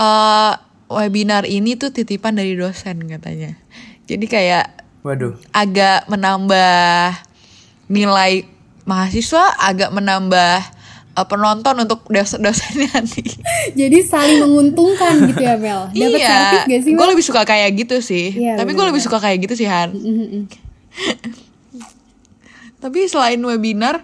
eh, 0.00 0.52
webinar 0.88 1.44
ini 1.44 1.76
tuh 1.76 1.92
titipan 1.92 2.40
dari 2.40 2.56
dosen 2.56 3.04
katanya. 3.04 3.54
Jadi 4.08 4.26
kayak 4.26 4.66
waduh 5.06 5.36
agak 5.54 6.08
menambah 6.08 7.14
nilai 7.86 8.48
mahasiswa, 8.88 9.54
agak 9.60 9.94
menambah 9.94 10.79
eh, 11.10 11.26
penonton 11.26 11.74
untuk 11.78 12.06
dos- 12.06 12.38
dosennya 12.38 13.02
nih. 13.02 13.30
Jadi 13.80 13.98
saling 14.02 14.38
menguntungkan 14.40 15.26
gitu 15.26 15.42
ya, 15.42 15.56
Mel. 15.56 15.90
Dapat 15.90 16.20
iya, 16.20 16.28
sertif 16.28 16.60
gak 16.66 16.80
sih, 16.82 16.92
gue 16.94 17.06
lebih 17.06 17.24
suka 17.24 17.42
kayak 17.44 17.70
gitu 17.76 17.96
sih. 18.00 18.26
Iya, 18.34 18.54
Tapi 18.56 18.70
gue 18.72 18.84
lebih 18.86 19.02
suka 19.02 19.18
kayak 19.18 19.38
gitu 19.44 19.54
sih 19.56 19.66
Han. 19.66 19.90
Tapi 22.80 22.98
selain 23.06 23.38
webinar 23.38 24.00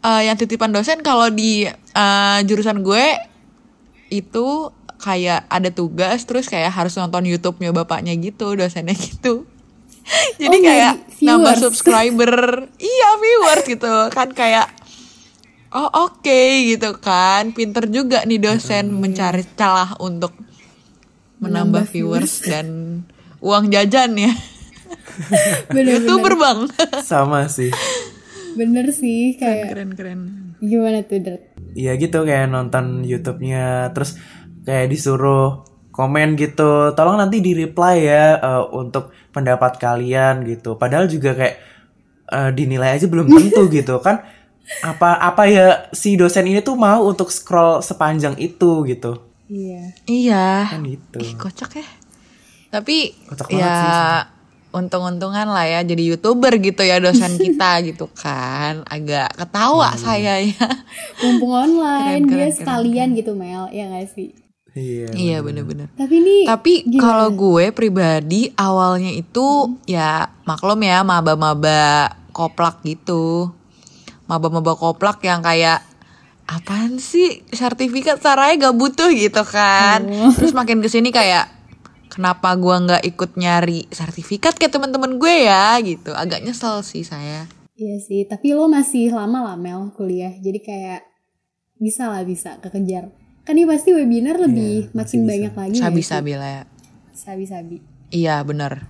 eh, 0.00 0.22
yang 0.24 0.36
titipan 0.38 0.70
dosen, 0.70 1.02
kalau 1.02 1.28
di 1.28 1.66
eh, 1.66 2.38
jurusan 2.46 2.80
gue 2.80 3.04
itu 4.10 4.70
kayak 5.00 5.48
ada 5.48 5.70
tugas, 5.72 6.28
terus 6.28 6.46
kayak 6.46 6.70
harus 6.70 6.92
nonton 6.94 7.24
YouTube-nya 7.24 7.72
bapaknya 7.72 8.12
gitu, 8.14 8.52
dosennya 8.54 8.94
gitu. 8.94 9.48
Jadi 10.40 10.56
Oh, 10.56 10.62
kayak 10.62 10.92
nyari 10.96 11.24
nambah 11.24 11.54
subscriber, 11.58 12.34
iya 12.76 13.08
viewers 13.16 13.64
gitu 13.64 13.92
kan 14.10 14.32
kayak 14.32 14.66
oh 15.70 15.88
oke 16.08 16.40
gitu 16.66 16.98
kan, 16.98 17.54
pinter 17.54 17.86
juga 17.86 18.22
nih 18.26 18.38
dosen 18.38 18.90
mencari 18.90 19.46
celah 19.54 19.94
untuk 19.98 20.34
menambah, 21.40 21.40
Menambah 21.40 21.84
viewers 21.88 22.44
dan 22.44 22.66
uang 23.40 23.70
jajan 23.72 24.18
ya. 24.18 24.32
Bener-bener. 25.74 26.06
Youtuber 26.06 26.34
bang. 26.36 26.58
sama 27.06 27.46
sih 27.46 27.70
Bener 28.58 28.90
sih, 28.90 29.38
kayak 29.38 29.70
keren 29.70 29.90
keren. 29.94 30.20
gimana 30.58 31.06
tuh, 31.06 31.22
Drat? 31.22 31.54
Iya 31.72 31.94
gitu 31.96 32.26
kayak 32.26 32.50
nonton 32.50 33.06
YouTube-nya 33.06 33.94
terus 33.94 34.18
kayak 34.66 34.90
disuruh 34.90 35.64
komen 35.90 36.34
gitu 36.34 36.92
tolong 36.92 37.16
nanti 37.16 37.38
di 37.38 37.54
reply 37.54 37.96
ya 38.02 38.24
eh, 38.38 38.64
untuk 38.74 39.14
pendapat 39.30 39.78
kalian 39.78 40.42
gitu 40.44 40.74
padahal 40.76 41.06
juga 41.06 41.32
kayak 41.32 41.56
eh, 42.28 42.50
dinilai 42.52 42.98
aja 42.98 43.06
belum 43.06 43.30
tentu 43.30 43.70
gitu 43.78 43.98
kan 44.02 44.20
apa 44.80 45.18
apa 45.18 45.42
ya 45.44 45.66
si 45.90 46.14
dosen 46.14 46.46
ini 46.46 46.62
tuh 46.62 46.74
mau 46.74 47.02
untuk 47.04 47.28
scroll 47.28 47.82
sepanjang 47.82 48.38
itu 48.38 48.86
gitu 48.86 49.18
Iya. 49.50 49.82
Iya. 50.06 50.48
kan 50.70 50.86
gitu 50.86 51.18
Ih, 51.18 51.34
kocak 51.34 51.74
ya. 51.74 51.86
Tapi 52.70 53.18
Kocak 53.26 53.50
ya 53.50 53.66
sih, 53.66 53.90
untung-untungan 54.70 55.50
lah 55.50 55.66
ya 55.66 55.82
jadi 55.82 56.14
youtuber 56.14 56.54
gitu 56.54 56.86
ya 56.86 57.02
dosen 57.02 57.34
kita 57.42 57.82
gitu 57.82 58.06
kan. 58.14 58.86
Agak 58.86 59.34
ketawa 59.34 59.90
saya 59.98 60.38
ya. 60.38 60.66
Mumpung 61.18 61.50
online, 61.50 62.22
Keren, 62.22 62.30
dia 62.30 62.46
keren, 62.46 62.54
sekalian 62.54 63.08
gitu, 63.18 63.34
Mel. 63.34 63.66
Ya 63.74 63.90
gak 63.90 64.14
sih? 64.14 64.30
iya 64.70 65.10
iya 65.18 65.36
bener-bener. 65.42 65.90
Tapi 65.98 66.22
nih, 66.22 66.42
Tapi 66.46 66.72
kalau 66.94 67.34
gue 67.34 67.74
pribadi 67.74 68.54
awalnya 68.54 69.10
itu 69.10 69.74
ya 69.82 70.30
maklum 70.46 70.78
ya 70.86 71.02
maba-maba 71.02 72.14
koplak 72.30 72.78
gitu. 72.86 73.50
Maba-maba 74.30 74.78
koplak 74.78 75.26
yang 75.26 75.42
kayak 75.42 75.82
apaan 76.46 77.02
sih 77.02 77.42
sertifikat 77.50 78.22
caranya 78.22 78.70
gak 78.70 78.78
butuh 78.78 79.10
gitu 79.10 79.42
kan. 79.42 80.06
Oh. 80.06 80.30
Terus 80.38 80.54
makin 80.54 80.78
ke 80.78 80.86
sini 80.86 81.10
kayak 81.10 81.50
kenapa 82.10 82.54
gua 82.58 82.78
nggak 82.82 83.02
ikut 83.06 83.34
nyari 83.34 83.86
sertifikat 83.90 84.54
kayak 84.54 84.70
teman-teman 84.70 85.18
gue 85.18 85.50
ya 85.50 85.74
gitu. 85.82 86.14
Agak 86.14 86.42
nyesel 86.46 86.82
sih 86.86 87.02
saya. 87.02 87.50
Iya 87.74 87.96
sih, 87.96 88.28
tapi 88.28 88.52
lo 88.52 88.68
masih 88.68 89.08
lama 89.10 89.40
lah 89.50 89.56
Mel 89.56 89.90
kuliah. 89.96 90.30
Jadi 90.36 90.60
kayak 90.60 91.00
bisa 91.80 92.12
lah 92.12 92.22
bisa 92.22 92.60
kekejar. 92.60 93.08
Kan 93.40 93.56
ini 93.56 93.64
pasti 93.64 93.96
webinar 93.96 94.36
lebih 94.36 94.92
Iya, 94.92 94.94
masih 94.94 95.16
makin 95.16 95.20
bisa. 95.24 95.30
banyak 95.32 95.52
lagi 95.56 95.76
Sabi-sabi 95.80 96.32
lah 96.36 96.50
ya. 96.60 96.62
Sabi-sabi. 97.16 97.76
Iya 98.12 98.44
bener. 98.44 98.84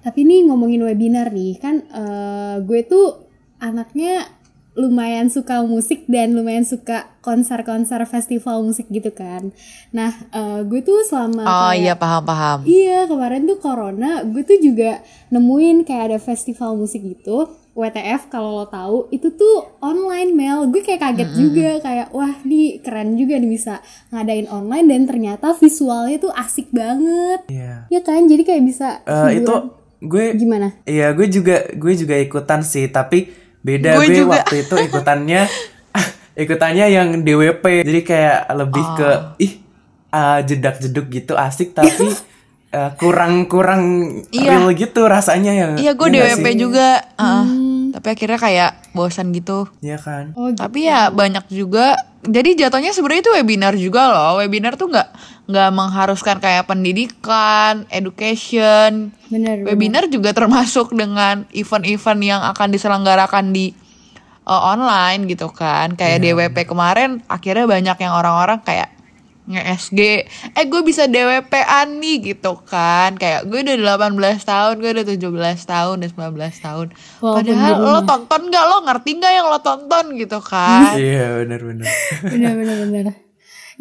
Tapi 0.00 0.24
nih 0.24 0.48
ngomongin 0.48 0.80
webinar 0.82 1.28
nih, 1.30 1.60
kan 1.60 1.84
eh, 1.84 2.56
gue 2.64 2.80
tuh 2.88 3.28
anaknya 3.60 4.26
lumayan 4.74 5.28
suka 5.28 5.60
musik 5.60 6.04
dan 6.06 6.32
lumayan 6.32 6.64
suka 6.64 7.12
konser-konser 7.20 8.00
festival 8.04 8.60
musik 8.62 8.88
gitu 8.88 9.10
kan. 9.10 9.52
Nah, 9.90 10.10
eh, 10.26 10.60
gue 10.62 10.80
tuh 10.80 11.02
selama 11.02 11.40
Oh 11.40 11.52
kayak- 11.68 11.78
iya 11.78 11.94
paham-paham. 11.94 12.58
Iya 12.64 12.98
kemarin 13.04 13.44
tuh 13.44 13.58
corona 13.58 14.22
gue 14.22 14.40
tuh 14.40 14.58
juga 14.58 15.00
nemuin 15.28 15.82
kayak 15.82 16.04
ada 16.06 16.18
festival 16.18 16.74
musik 16.74 17.00
gitu 17.00 17.46
WTF 17.72 18.28
kalau 18.28 18.52
lo 18.54 18.66
tahu 18.66 19.08
itu 19.08 19.32
tuh 19.32 19.54
online 19.78 20.28
Mel 20.30 20.68
gue 20.68 20.80
kayak 20.80 21.00
kaget 21.02 21.30
juga 21.32 21.80
kayak 21.80 22.08
wah 22.10 22.36
nih 22.42 22.80
keren 22.80 23.16
juga 23.16 23.36
nih 23.36 23.48
bisa 23.50 23.80
ngadain 24.08 24.44
online 24.46 24.86
dan 24.86 25.02
ternyata 25.06 25.52
visualnya 25.54 26.16
tuh 26.18 26.32
asik 26.34 26.68
banget 26.70 27.48
Iya. 27.48 27.88
ya 27.88 28.00
kan 28.02 28.24
jadi 28.24 28.42
kayak 28.42 28.62
bisa 28.62 29.00
Eh, 29.02 29.40
itu 29.40 29.54
gue 30.02 30.24
gimana 30.34 30.76
Iya, 30.84 31.12
gue 31.12 31.24
juga 31.28 31.64
gue 31.70 31.92
juga 31.94 32.12
ikutan 32.14 32.60
sih, 32.60 32.88
tapi 32.88 33.40
beda 33.62 33.94
Gue 33.94 34.06
juga. 34.12 34.42
waktu 34.42 34.54
itu 34.60 34.74
ikutannya 34.82 35.42
ikutannya 36.34 36.86
yang 36.88 37.08
DWP. 37.20 37.64
Jadi 37.82 38.00
kayak 38.02 38.38
lebih 38.52 38.84
ke 38.94 39.08
Oh. 39.08 39.36
ih 39.38 39.52
ah, 40.08 40.38
jedak-jeduk 40.40 41.06
gitu 41.08 41.32
asik 41.34 41.72
tapi 41.72 42.10
eh, 42.72 42.90
kurang-kurang 42.96 43.82
Iya. 44.28 44.56
real 44.56 44.72
gitu 44.72 45.04
rasanya 45.04 45.52
yang 45.52 45.70
Iya 45.74 45.92
gue 45.92 46.06
nggak 46.06 46.26
DWP 46.34 46.46
sih? 46.46 46.56
juga. 46.58 46.88
uh, 47.14 47.46
Tapi 47.92 48.06
akhirnya 48.08 48.38
kayak 48.38 48.70
bosan 48.90 49.30
gitu. 49.30 49.68
Iya 49.78 49.96
kan? 49.96 50.32
oh 50.32 50.48
gitu. 50.48 50.58
Tapi 50.58 50.78
ya 50.82 51.08
banyak 51.08 51.44
juga. 51.46 51.92
Jadi 52.22 52.54
jatuhnya 52.56 52.90
sebenarnya 52.90 53.20
itu 53.20 53.32
webinar 53.32 53.74
juga 53.74 54.08
loh. 54.08 54.38
Webinar 54.38 54.74
tuh 54.74 54.88
nggak 54.88 55.08
nggak 55.50 55.70
mengharuskan 55.74 56.38
kayak 56.38 56.70
pendidikan, 56.70 57.84
education. 57.90 59.10
bener 59.26 59.62
bener. 59.62 59.74
Webinar 59.74 60.04
juga 60.06 60.30
termasuk 60.30 60.94
dengan 60.94 61.44
event-event 61.50 62.20
yang 62.22 62.42
akan 62.46 62.68
diselenggarakan 62.70 63.50
di 63.50 63.74
uh, 64.46 64.72
online 64.74 65.26
gitu 65.26 65.50
kan. 65.50 65.98
Kayak 65.98 66.22
DWP 66.22 66.70
kemarin 66.70 67.26
akhirnya 67.26 67.66
banyak 67.66 67.96
yang 67.98 68.14
orang-orang 68.14 68.62
kayak 68.62 68.94
nge-SG, 69.42 70.00
eh 70.54 70.64
gue 70.70 70.80
bisa 70.86 71.10
DWP-an 71.10 71.98
nih 71.98 72.38
gitu 72.38 72.62
kan. 72.62 73.18
Kayak 73.18 73.50
gue 73.50 73.66
udah 73.66 73.98
18 73.98 74.38
tahun, 74.46 74.74
gue 74.78 74.90
udah 74.94 75.06
17 75.10 75.18
tahun, 75.66 75.94
udah 75.98 76.10
19 76.14 76.62
tahun. 76.62 76.86
Walaupun 77.18 77.36
Padahal 77.42 77.74
di 77.74 77.82
lo 77.82 78.00
tonton 78.06 78.42
gak, 78.54 78.64
lo 78.70 78.76
ngerti 78.86 79.10
gak 79.18 79.32
yang 79.34 79.46
lo 79.50 79.58
tonton 79.58 80.04
gitu 80.14 80.38
kan. 80.38 80.94
Iya, 80.94 81.42
benar-benar. 81.42 81.90
bener 82.30 82.52
bener 82.54 82.76
bener 82.86 83.21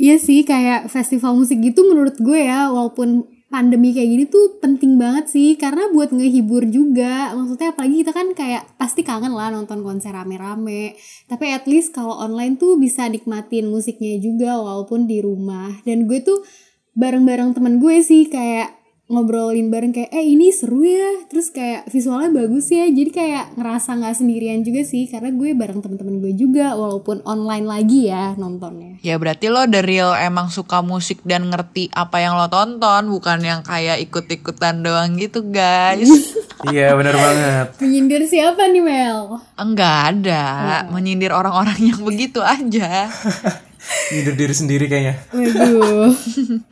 iya 0.01 0.17
sih 0.17 0.41
kayak 0.41 0.89
festival 0.89 1.37
musik 1.37 1.61
gitu 1.61 1.85
menurut 1.85 2.17
gue 2.17 2.41
ya 2.41 2.73
walaupun 2.73 3.29
pandemi 3.51 3.91
kayak 3.91 4.09
gini 4.09 4.25
tuh 4.31 4.63
penting 4.63 4.95
banget 4.95 5.27
sih 5.27 5.59
karena 5.59 5.91
buat 5.91 6.15
ngehibur 6.15 6.65
juga. 6.71 7.35
Maksudnya 7.35 7.75
apalagi 7.75 7.95
kita 8.01 8.11
kan 8.15 8.27
kayak 8.31 8.63
pasti 8.79 9.03
kangen 9.03 9.35
lah 9.35 9.51
nonton 9.51 9.83
konser 9.83 10.15
rame-rame. 10.15 10.95
Tapi 11.27 11.45
at 11.51 11.67
least 11.67 11.91
kalau 11.91 12.15
online 12.15 12.55
tuh 12.55 12.79
bisa 12.79 13.11
nikmatin 13.11 13.67
musiknya 13.67 14.17
juga 14.23 14.55
walaupun 14.55 15.03
di 15.05 15.19
rumah. 15.19 15.83
Dan 15.83 16.07
gue 16.07 16.23
tuh 16.23 16.47
bareng-bareng 16.95 17.51
temen 17.51 17.83
gue 17.83 17.99
sih 17.99 18.31
kayak 18.31 18.80
ngobrolin 19.11 19.67
bareng 19.67 19.91
kayak 19.91 20.09
eh 20.15 20.23
ini 20.23 20.49
seru 20.55 20.81
ya. 20.87 21.27
Terus 21.27 21.51
kayak 21.51 21.91
visualnya 21.91 22.31
bagus 22.31 22.71
ya. 22.71 22.87
Jadi 22.87 23.11
kayak 23.11 23.59
ngerasa 23.59 23.99
nggak 23.99 24.15
sendirian 24.15 24.63
juga 24.63 24.87
sih 24.87 25.11
karena 25.11 25.35
gue 25.35 25.51
bareng 25.51 25.83
temen-temen 25.83 26.23
gue 26.23 26.33
juga 26.39 26.73
walaupun 26.79 27.19
online 27.27 27.67
lagi 27.67 28.07
ya 28.07 28.33
nontonnya. 28.39 28.97
Ya 29.03 29.19
berarti 29.19 29.51
lo 29.51 29.67
the 29.67 29.83
real 29.83 30.15
emang 30.15 30.47
suka 30.47 30.79
musik 30.79 31.19
dan 31.27 31.51
ngerti 31.51 31.91
apa 31.91 32.23
yang 32.23 32.39
lo 32.39 32.47
tonton 32.47 33.11
Bukan 33.11 33.43
yang 33.43 33.61
kayak 33.61 33.99
ikut-ikutan 34.07 34.81
doang 34.81 35.19
gitu 35.19 35.45
guys. 35.51 36.07
Iya, 36.61 36.93
benar 36.93 37.17
banget. 37.17 37.67
menyindir 37.81 38.21
siapa 38.29 38.69
nih 38.69 38.85
Mel? 38.85 39.41
Enggak 39.57 40.13
ada. 40.13 40.45
Menyindir 40.93 41.33
orang-orang 41.33 41.81
yang 41.81 42.05
begitu 42.05 42.37
aja 42.37 43.09
Nyindir 44.13 44.35
diri 44.37 44.53
sendiri 44.53 44.85
kayaknya. 44.85 45.15
waduh 45.33 46.13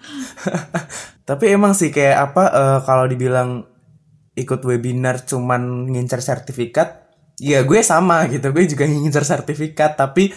Tapi 1.29 1.45
emang 1.53 1.77
sih 1.77 1.93
kayak 1.93 2.31
apa 2.31 2.43
eh, 2.49 2.79
kalau 2.85 3.05
dibilang 3.05 3.65
ikut 4.33 4.61
webinar 4.63 5.27
cuman 5.27 5.91
ngincer 5.91 6.23
sertifikat, 6.23 7.11
ya 7.37 7.61
gue 7.61 7.81
sama 7.85 8.25
gitu. 8.31 8.49
Gue 8.49 8.65
juga 8.65 8.89
ngincer 8.89 9.25
sertifikat, 9.25 9.93
tapi 9.99 10.33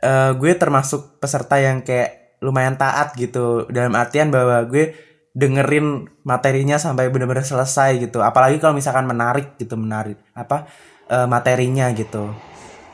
eh, 0.00 0.30
gue 0.36 0.52
termasuk 0.56 1.20
peserta 1.20 1.60
yang 1.60 1.84
kayak 1.84 2.40
lumayan 2.40 2.80
taat 2.80 3.12
gitu. 3.20 3.68
Dalam 3.68 3.92
artian 3.96 4.32
bahwa 4.32 4.64
gue 4.64 4.96
dengerin 5.36 6.10
materinya 6.26 6.80
sampai 6.80 7.12
benar-benar 7.12 7.44
selesai 7.44 8.00
gitu. 8.00 8.24
Apalagi 8.24 8.56
kalau 8.58 8.72
misalkan 8.72 9.04
menarik 9.04 9.60
gitu, 9.60 9.76
menarik 9.76 10.16
apa 10.32 10.64
eh, 11.10 11.28
materinya 11.28 11.92
gitu. 11.92 12.32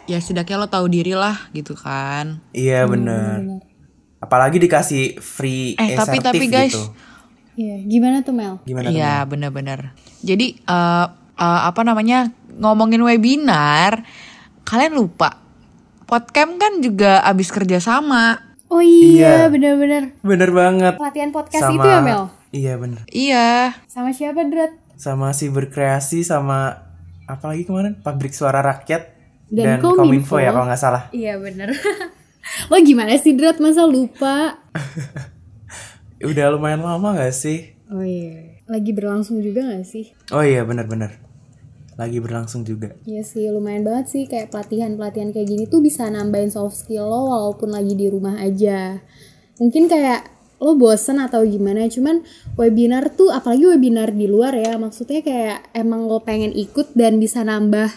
Ya 0.06 0.18
setidaknya 0.18 0.56
lo 0.56 0.66
tahu 0.66 0.86
diri 0.86 1.12
lah 1.12 1.50
gitu 1.50 1.74
kan. 1.74 2.38
Iya 2.50 2.86
bener. 2.86 3.62
Apalagi 4.16 4.56
dikasih 4.56 5.18
free 5.18 5.74
Eh, 5.74 5.94
tapi- 5.94 6.18
tapi 6.18 6.46
guys, 6.46 6.72
gitu. 6.72 6.82
Iya, 7.56 7.80
gimana 7.82 8.20
tuh 8.20 8.32
Mel? 8.32 8.60
Gimana 8.62 8.88
Iya 8.88 9.24
bener-bener. 9.24 9.96
Jadi 10.20 10.56
eh, 10.58 11.06
eh, 11.36 11.60
apa 11.64 11.80
namanya 11.82 12.30
Ngomongin 12.56 13.00
webinar 13.00 14.04
Kalian 14.62 14.94
lupa 14.94 15.44
Podcast 16.06 16.54
kan 16.54 16.78
juga 16.78 17.18
abis 17.20 17.50
kerja 17.50 17.82
sama. 17.82 18.38
Oh 18.68 18.78
iya 18.78 19.46
Iya. 19.46 19.50
bener-bener. 19.50 20.14
Bener 20.20 20.50
banget. 20.50 20.94
pelatihan 20.96 21.30
podcast 21.30 21.62
sama 21.64 21.74
itu 21.76 21.86
ya 21.88 21.98
Mel? 22.00 22.22
Iya 22.52 22.72
bener. 22.76 23.02
Iya. 23.08 23.48
Sama 23.86 24.10
siapa 24.12 24.42
Drat 24.44 24.70
Sama 24.94 25.32
si 25.32 25.50
berkreasi 25.50 26.22
sama 26.22 26.86
apa 27.24 27.44
lagi 27.46 27.64
kemarin? 27.64 27.98
Pabrik 27.98 28.30
suara 28.30 28.60
rakyat 28.60 29.15
Dan 29.46 29.64
dan, 29.66 29.78
Kominfo. 29.78 30.02
kominfo 30.02 30.36
ya 30.38 30.50
kalau 30.50 30.66
nggak 30.66 30.80
salah. 30.80 31.02
iya 31.10 31.38
bener 31.38 31.70
lo 32.70 32.76
gimana 32.80 33.14
sih 33.14 33.34
Drat 33.34 33.58
masa 33.58 33.86
lupa 33.86 34.58
Udah 36.26 36.48
lumayan 36.48 36.80
lama 36.80 37.12
nggak 37.12 37.30
sih? 37.30 37.76
oh 37.86 38.02
iya 38.02 38.58
lagi 38.66 38.90
berlangsung 38.90 39.38
juga 39.38 39.62
gak 39.62 39.86
sih 39.86 40.10
Oh 40.34 40.42
iya 40.42 40.66
bener-bener. 40.66 41.22
Lagi 41.96 42.20
berlangsung 42.20 42.60
juga. 42.60 42.92
Iya 43.08 43.24
sih, 43.24 43.48
lumayan 43.48 43.80
banget 43.80 44.12
sih 44.12 44.22
kayak 44.28 44.52
pelatihan-pelatihan 44.52 45.32
kayak 45.32 45.48
gini 45.48 45.64
tuh 45.64 45.80
bisa 45.80 46.04
nambahin 46.10 46.52
soft 46.52 46.76
skill 46.76 47.08
lo 47.08 47.30
walaupun 47.32 47.72
lagi 47.72 47.96
di 47.96 48.10
rumah 48.12 48.36
aja. 48.36 49.00
Mungkin 49.56 49.88
kayak 49.88 50.28
lo 50.60 50.76
bosen 50.76 51.16
atau 51.16 51.40
gimana, 51.48 51.88
cuman 51.88 52.20
webinar 52.60 53.16
tuh 53.16 53.32
apalagi 53.32 53.64
webinar 53.64 54.12
di 54.12 54.28
luar 54.28 54.52
ya, 54.52 54.76
maksudnya 54.76 55.24
kayak 55.24 55.72
emang 55.72 56.04
lo 56.04 56.20
pengen 56.20 56.52
ikut 56.52 56.92
dan 56.92 57.16
bisa 57.16 57.40
nambah 57.40 57.88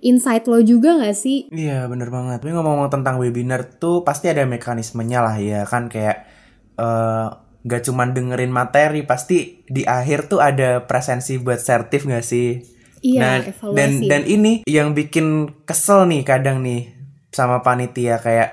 insight 0.00 0.48
lo 0.48 0.60
juga 0.60 0.96
gak 0.96 1.16
sih? 1.16 1.48
Iya 1.48 1.86
bener 1.86 2.08
banget. 2.08 2.40
Tapi 2.40 2.52
ngomong-ngomong 2.52 2.90
tentang 2.90 3.20
webinar 3.20 3.64
tuh 3.76 4.02
pasti 4.02 4.28
ada 4.28 4.44
mekanismenya 4.44 5.20
lah 5.20 5.36
ya 5.36 5.62
kan 5.64 5.86
kayak 5.86 6.24
eh, 6.76 7.26
nggak 7.60 7.82
cuman 7.84 8.16
dengerin 8.16 8.48
materi 8.48 9.04
pasti 9.04 9.60
di 9.68 9.84
akhir 9.84 10.32
tuh 10.32 10.40
ada 10.40 10.88
presensi 10.88 11.36
buat 11.36 11.60
sertif 11.60 12.08
nggak 12.08 12.24
sih? 12.24 12.56
Iya, 13.00 13.20
Nah, 13.20 13.36
evaluasi. 13.44 13.76
dan 13.76 13.90
dan 14.08 14.22
ini 14.24 14.52
yang 14.68 14.92
bikin 14.92 15.48
kesel 15.64 16.04
nih 16.04 16.24
kadang 16.24 16.60
nih 16.60 16.92
sama 17.32 17.60
panitia 17.60 18.20
kayak 18.20 18.50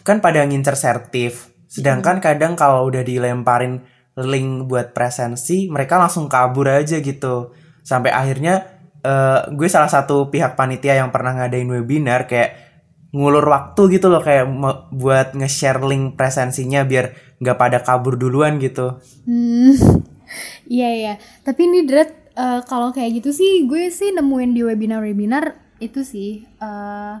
kan 0.00 0.22
pada 0.22 0.46
ngincer 0.46 0.76
sertif 0.78 1.50
sedangkan 1.66 2.22
kadang 2.22 2.54
kalau 2.54 2.86
udah 2.86 3.02
dilemparin 3.02 3.82
link 4.16 4.64
buat 4.64 4.94
presensi 4.96 5.66
mereka 5.68 5.98
langsung 6.00 6.30
kabur 6.30 6.70
aja 6.72 7.02
gitu 7.02 7.52
sampai 7.82 8.14
akhirnya 8.14 8.75
eh, 9.06 9.38
gue 9.54 9.68
salah 9.70 9.86
satu 9.86 10.26
pihak 10.28 10.58
panitia 10.58 10.98
yang 10.98 11.14
pernah 11.14 11.32
ngadain 11.38 11.70
webinar 11.70 12.26
kayak 12.26 12.50
ngulur 13.14 13.46
waktu 13.48 13.96
gitu 13.96 14.10
loh 14.12 14.20
kayak 14.20 14.44
buat 14.92 15.32
nge-share 15.32 15.80
link 15.86 16.18
presensinya 16.18 16.82
biar 16.84 17.14
nggak 17.40 17.56
pada 17.56 17.78
kabur 17.80 18.18
duluan 18.18 18.58
gitu 18.58 18.98
Hmm, 19.24 19.72
iya 20.76 20.88
iya. 20.92 21.14
Tapi 21.42 21.60
ini 21.66 21.86
Drat, 21.86 22.10
eh, 22.34 22.60
kalau 22.66 22.90
kayak 22.90 23.22
gitu 23.22 23.30
sih, 23.32 23.64
gue 23.64 23.88
sih 23.90 24.10
nemuin 24.12 24.50
di 24.52 24.62
webinar-webinar 24.66 25.44
itu 25.78 26.02
sih. 26.02 26.44
eh, 26.58 27.14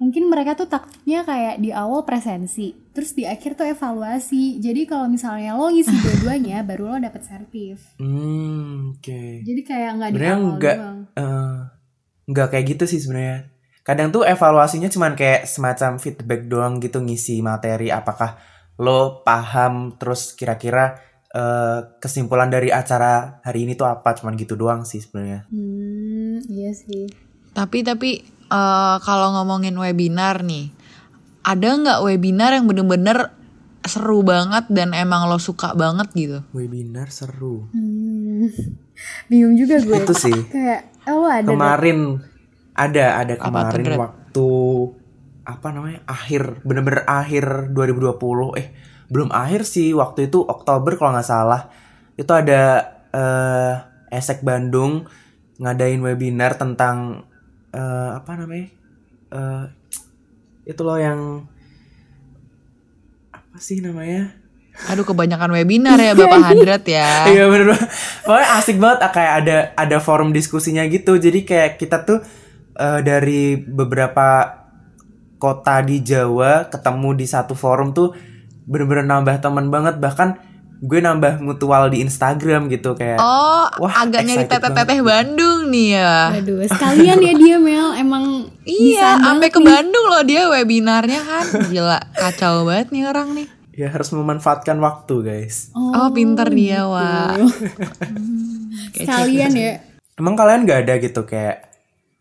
mungkin 0.00 0.26
mereka 0.26 0.58
tuh 0.58 0.68
taktiknya 0.70 1.22
kayak 1.22 1.56
di 1.60 1.70
awal 1.70 2.02
presensi, 2.02 2.74
terus 2.90 3.14
di 3.14 3.28
akhir 3.28 3.54
tuh 3.54 3.66
evaluasi. 3.68 4.58
Jadi 4.58 4.88
kalau 4.88 5.06
misalnya 5.06 5.54
lo 5.54 5.70
ngisi 5.70 5.92
dua-duanya, 5.92 6.62
baru 6.68 6.94
lo 6.94 6.96
dapet 6.98 7.22
sertif. 7.22 7.98
hmm 8.00 8.98
oke 8.98 9.22
Jadi 9.42 9.60
kayak 9.62 9.90
nggak 9.98 10.10
di 10.10 10.16
Sebenarnya 10.16 10.36
awal 10.36 10.52
nggak 10.58 10.76
eh, 11.18 11.58
nggak 12.30 12.48
kayak 12.50 12.66
gitu 12.76 12.84
sih 12.88 13.00
sebenarnya. 13.02 13.38
Kadang 13.82 14.14
tuh 14.14 14.22
evaluasinya 14.22 14.86
cuman 14.86 15.18
kayak 15.18 15.42
semacam 15.50 15.98
feedback 15.98 16.46
doang 16.46 16.78
gitu 16.78 17.02
ngisi 17.02 17.42
materi 17.42 17.90
apakah 17.90 18.38
lo 18.78 19.26
paham 19.26 19.98
terus 19.98 20.34
kira-kira 20.38 20.98
eh, 21.34 21.80
kesimpulan 21.98 22.50
dari 22.50 22.70
acara 22.70 23.42
hari 23.42 23.66
ini 23.66 23.74
tuh 23.74 23.86
apa 23.86 24.14
cuman 24.18 24.34
gitu 24.38 24.54
doang 24.54 24.86
sih 24.86 25.02
sebenarnya. 25.02 25.50
Hmm, 25.50 26.42
iya 26.46 26.70
sih. 26.74 27.10
Tapi 27.52 27.84
tapi 27.84 28.24
eh, 28.52 28.96
kalau 29.00 29.40
ngomongin 29.40 29.72
webinar 29.74 30.44
nih, 30.44 30.68
ada 31.42 31.66
nggak 31.72 32.00
webinar 32.04 32.52
yang 32.52 32.68
bener-bener 32.68 33.32
seru 33.82 34.22
banget 34.22 34.70
dan 34.70 34.94
emang 34.94 35.26
lo 35.26 35.42
suka 35.42 35.74
banget 35.74 36.06
gitu? 36.14 36.38
Webinar 36.54 37.10
seru. 37.10 37.66
Hmm, 37.74 38.46
bingung 39.32 39.58
juga 39.58 39.82
gue. 39.82 39.96
Itu 40.06 40.14
sih. 40.14 40.38
kayak, 40.52 41.08
oh 41.10 41.26
ada. 41.26 41.48
Kemarin 41.50 42.22
ada 42.72 43.04
ada 43.18 43.34
Apa 43.36 43.42
tuh, 43.42 43.46
kemarin 43.50 43.82
Drat? 43.84 43.98
waktu 44.00 44.48
apa 45.42 45.68
namanya? 45.74 46.00
akhir 46.06 46.62
bener-bener 46.62 47.02
akhir 47.02 47.74
2020 47.74 48.54
eh 48.62 48.70
belum 49.10 49.28
akhir 49.34 49.66
sih 49.66 49.90
waktu 49.92 50.30
itu 50.30 50.40
Oktober 50.46 50.94
kalau 50.94 51.12
nggak 51.18 51.26
salah. 51.26 51.66
Itu 52.14 52.30
ada 52.32 52.86
eh 53.10 53.74
Esek 54.12 54.44
Bandung 54.46 55.08
ngadain 55.58 55.98
webinar 56.00 56.54
tentang 56.54 57.26
eh, 57.72 58.10
apa 58.16 58.32
namanya 58.36 58.82
Eh, 59.32 59.64
itu 60.68 60.82
loh 60.84 61.00
yang 61.00 61.48
apa 63.32 63.56
sih 63.56 63.80
namanya 63.80 64.36
Aduh 64.92 65.04
kebanyakan 65.04 65.56
webinar 65.56 65.96
ya 66.00 66.12
Bapak 66.20 66.52
Hadrat 66.52 66.84
ya. 66.88 67.28
Iya 67.28 67.44
bener 67.48 67.76
banget. 67.76 67.88
Pokoknya 68.24 68.48
asik 68.56 68.76
banget 68.80 68.98
ah, 69.04 69.12
kayak 69.12 69.34
ada 69.44 69.56
ada 69.76 69.96
forum 70.00 70.32
diskusinya 70.32 70.80
gitu. 70.88 71.20
Jadi 71.20 71.44
kayak 71.44 71.76
kita 71.76 72.08
tuh 72.08 72.24
eh, 72.76 73.00
dari 73.04 73.56
beberapa 73.60 74.48
kota 75.36 75.84
di 75.84 76.00
Jawa 76.00 76.72
ketemu 76.72 77.08
di 77.20 77.26
satu 77.28 77.52
forum 77.52 77.92
tuh 77.92 78.16
bener-bener 78.64 79.04
nambah 79.04 79.44
teman 79.44 79.68
banget. 79.68 80.00
Bahkan 80.00 80.28
gue 80.82 80.98
nambah 80.98 81.38
mutual 81.38 81.94
di 81.94 82.02
Instagram 82.02 82.66
gitu 82.66 82.98
kayak. 82.98 83.22
Oh, 83.22 83.70
Wah, 83.78 84.02
agak 84.02 84.26
nyari 84.26 84.50
teteh-teteh 84.50 84.98
Bandung 84.98 85.70
nih 85.70 85.94
ya. 85.94 86.34
Aduh, 86.34 86.66
sekalian 86.66 87.22
ya 87.22 87.32
dia 87.38 87.56
Mel 87.62 87.94
emang 87.94 88.50
Iya, 88.66 89.14
sampai 89.22 89.54
ke 89.54 89.62
nih. 89.62 89.66
Bandung 89.70 90.06
loh 90.10 90.26
dia 90.26 90.50
webinarnya 90.50 91.22
kan. 91.22 91.46
Gila, 91.70 91.98
kacau 92.18 92.66
banget 92.66 92.90
nih 92.90 93.06
orang 93.06 93.30
nih. 93.30 93.46
Ya 93.78 93.94
harus 93.94 94.10
memanfaatkan 94.10 94.82
waktu 94.82 95.14
guys. 95.22 95.70
Oh, 95.70 96.10
pinter 96.10 96.50
dia, 96.50 96.82
Wak. 96.90 97.38
Sekalian 98.98 99.54
ya. 99.54 99.86
Emang 100.18 100.34
kalian 100.34 100.66
gak 100.66 100.82
ada 100.82 100.98
gitu 100.98 101.22
kayak 101.24 101.70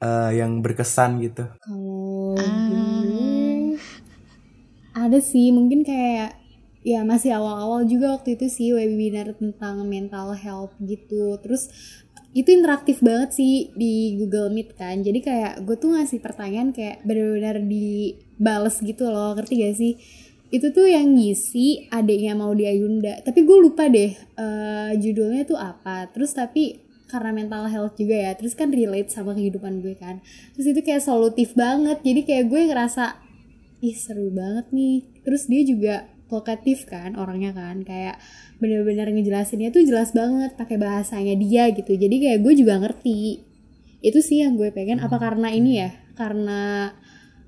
eh, 0.06 0.32
yang 0.38 0.62
berkesan 0.62 1.18
gitu? 1.18 1.50
Ah. 1.66 2.38
gue 4.92 5.00
ada 5.02 5.20
sih 5.24 5.50
mungkin 5.56 5.88
kayak 5.88 6.41
ya 6.82 7.06
masih 7.06 7.38
awal-awal 7.38 7.86
juga 7.86 8.18
waktu 8.18 8.38
itu 8.38 8.50
sih 8.50 8.74
webinar 8.74 9.38
tentang 9.38 9.86
mental 9.86 10.34
health 10.34 10.74
gitu. 10.82 11.38
Terus 11.42 11.70
itu 12.32 12.48
interaktif 12.48 13.04
banget 13.04 13.36
sih 13.36 13.76
di 13.76 14.16
Google 14.16 14.50
Meet 14.56 14.80
kan. 14.80 15.04
Jadi 15.04 15.20
kayak 15.20 15.68
gue 15.68 15.76
tuh 15.76 15.94
ngasih 15.94 16.24
pertanyaan 16.24 16.72
kayak 16.72 17.04
benar-benar 17.04 17.60
dibales 17.60 18.80
gitu 18.80 19.12
loh. 19.12 19.36
Ngerti 19.36 19.54
gak 19.62 19.76
sih? 19.76 19.94
Itu 20.52 20.72
tuh 20.72 20.88
yang 20.88 21.16
ngisi 21.16 21.92
adiknya 21.92 22.34
mau 22.36 22.56
di 22.56 22.66
Ayunda. 22.68 23.20
Tapi 23.22 23.44
gue 23.44 23.58
lupa 23.60 23.92
deh 23.92 24.16
eh, 24.16 24.92
judulnya 24.96 25.44
tuh 25.44 25.60
apa. 25.60 26.08
Terus 26.16 26.32
tapi 26.32 26.80
karena 27.12 27.36
mental 27.36 27.68
health 27.68 28.00
juga 28.00 28.16
ya. 28.16 28.32
Terus 28.40 28.56
kan 28.56 28.72
relate 28.72 29.12
sama 29.12 29.36
kehidupan 29.36 29.84
gue 29.84 30.00
kan. 30.00 30.24
Terus 30.56 30.72
itu 30.72 30.80
kayak 30.88 31.04
solutif 31.04 31.52
banget. 31.54 32.00
Jadi 32.00 32.24
kayak 32.24 32.48
gue 32.48 32.62
ngerasa 32.72 33.20
ih 33.84 33.96
seru 33.96 34.32
banget 34.32 34.72
nih. 34.72 35.04
Terus 35.28 35.52
dia 35.52 35.62
juga 35.68 35.96
vokatif 36.32 36.88
kan 36.88 37.20
orangnya 37.20 37.52
kan 37.52 37.84
kayak 37.84 38.16
bener-bener 38.64 39.12
ngejelasinnya 39.12 39.76
tuh 39.76 39.84
jelas 39.84 40.16
banget 40.16 40.56
pakai 40.56 40.80
bahasanya 40.80 41.36
dia 41.36 41.68
gitu. 41.76 41.92
Jadi 42.00 42.16
kayak 42.24 42.40
gue 42.40 42.54
juga 42.56 42.80
ngerti. 42.80 43.44
Itu 44.00 44.24
sih 44.24 44.40
yang 44.40 44.56
gue 44.56 44.72
pengen 44.72 45.04
apa 45.04 45.20
karena 45.20 45.52
ini 45.52 45.84
ya? 45.84 45.92
Karena 46.16 46.88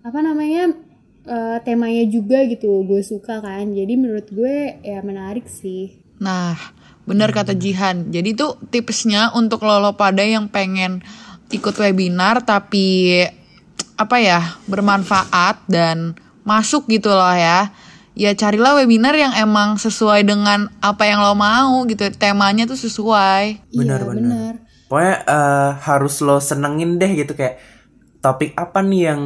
apa 0.03 0.19
namanya? 0.19 0.75
eh, 1.27 1.57
temanya 1.63 2.03
juga 2.07 2.43
gitu 2.47 2.83
gue 2.83 3.01
suka 3.03 3.39
kan. 3.39 3.71
Jadi 3.71 3.93
menurut 3.95 4.27
gue 4.29 4.79
ya 4.83 4.99
menarik 5.03 5.47
sih. 5.47 6.03
Nah, 6.19 6.55
bener 7.07 7.31
kata 7.31 7.55
Jihan. 7.55 8.11
Jadi 8.11 8.35
tuh 8.35 8.59
tipsnya 8.69 9.31
untuk 9.35 9.63
lo 9.63 9.95
pada 9.95 10.23
yang 10.23 10.47
pengen 10.51 11.03
ikut 11.53 11.75
webinar 11.77 12.41
tapi 12.41 13.21
apa 13.93 14.17
ya 14.17 14.57
bermanfaat 14.65 15.69
dan 15.69 16.17
masuk 16.43 16.87
gitu 16.91 17.11
loh 17.11 17.35
ya. 17.35 17.71
Ya 18.13 18.33
carilah 18.37 18.77
webinar 18.77 19.17
yang 19.17 19.33
emang 19.33 19.81
sesuai 19.81 20.25
dengan 20.25 20.69
apa 20.85 21.09
yang 21.09 21.21
lo 21.21 21.33
mau 21.33 21.81
gitu. 21.89 22.05
Temanya 22.13 22.69
tuh 22.69 22.77
sesuai. 22.77 23.73
Benar, 23.73 23.99
iya 24.01 24.09
benar. 24.09 24.53
Pokoknya 24.85 25.15
eh, 25.25 25.71
harus 25.81 26.21
lo 26.21 26.37
senengin 26.37 27.01
deh 27.01 27.11
gitu 27.17 27.33
kayak 27.33 27.57
topik 28.21 28.53
apa 28.53 28.85
nih 28.85 29.01
yang 29.09 29.21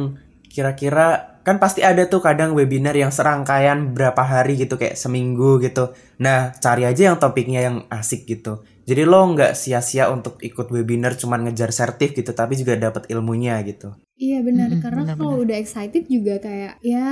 kira-kira 0.48 1.38
kan 1.46 1.56
pasti 1.56 1.80
ada 1.80 2.04
tuh 2.10 2.20
kadang 2.20 2.52
webinar 2.52 2.92
yang 2.92 3.08
serangkaian 3.08 3.96
berapa 3.96 4.20
hari 4.20 4.60
gitu 4.60 4.76
kayak 4.76 5.00
seminggu 5.00 5.60
gitu. 5.64 5.96
Nah 6.20 6.52
cari 6.60 6.84
aja 6.84 7.12
yang 7.12 7.16
topiknya 7.16 7.64
yang 7.64 7.76
asik 7.88 8.28
gitu. 8.28 8.64
Jadi 8.88 9.04
lo 9.04 9.20
nggak 9.28 9.52
sia-sia 9.52 10.08
untuk 10.08 10.40
ikut 10.40 10.72
webinar 10.72 11.12
cuman 11.12 11.44
ngejar 11.44 11.68
sertif 11.70 12.16
gitu 12.16 12.32
tapi 12.32 12.56
juga 12.56 12.72
dapat 12.72 13.04
ilmunya 13.12 13.60
gitu. 13.60 13.92
Iya 14.16 14.40
benar. 14.40 14.72
Mm-mm, 14.72 14.80
karena 14.80 15.02
kalau 15.12 15.44
udah 15.44 15.54
excited 15.54 16.08
juga 16.08 16.40
kayak 16.40 16.80
ya 16.80 17.06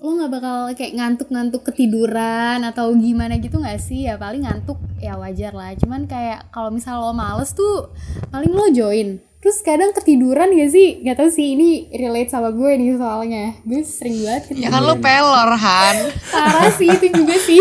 lo 0.00 0.16
nggak 0.16 0.32
bakal 0.32 0.56
kayak 0.72 0.96
ngantuk-ngantuk 0.96 1.62
ketiduran 1.62 2.64
atau 2.64 2.96
gimana 2.96 3.36
gitu 3.36 3.60
nggak 3.60 3.76
sih? 3.78 4.08
Ya 4.08 4.16
paling 4.16 4.48
ngantuk 4.48 4.80
ya 4.96 5.20
wajar 5.20 5.52
lah. 5.52 5.76
Cuman 5.76 6.08
kayak 6.08 6.48
kalau 6.48 6.72
misal 6.72 6.98
lo 6.98 7.12
males 7.12 7.52
tuh 7.52 7.92
paling 8.32 8.48
lo 8.48 8.72
join. 8.72 9.20
Terus 9.38 9.60
kadang 9.60 9.92
ketiduran 9.92 10.56
gak 10.56 10.72
sih? 10.72 11.04
Nggak 11.04 11.20
tahu 11.20 11.28
sih 11.28 11.52
ini 11.52 11.92
relate 11.92 12.32
sama 12.32 12.48
gue 12.48 12.80
nih 12.80 12.96
soalnya. 12.96 13.52
Gue 13.60 13.84
sering 13.84 14.24
banget 14.24 14.42
Ya 14.56 14.72
ketiduran. 14.72 14.72
kan 14.72 14.82
lo 14.82 14.94
pelor 14.96 15.50
Han. 15.52 15.96
parah 16.32 16.72
sih 16.72 16.88
itu 16.88 17.06
juga 17.12 17.36
sih. 17.36 17.60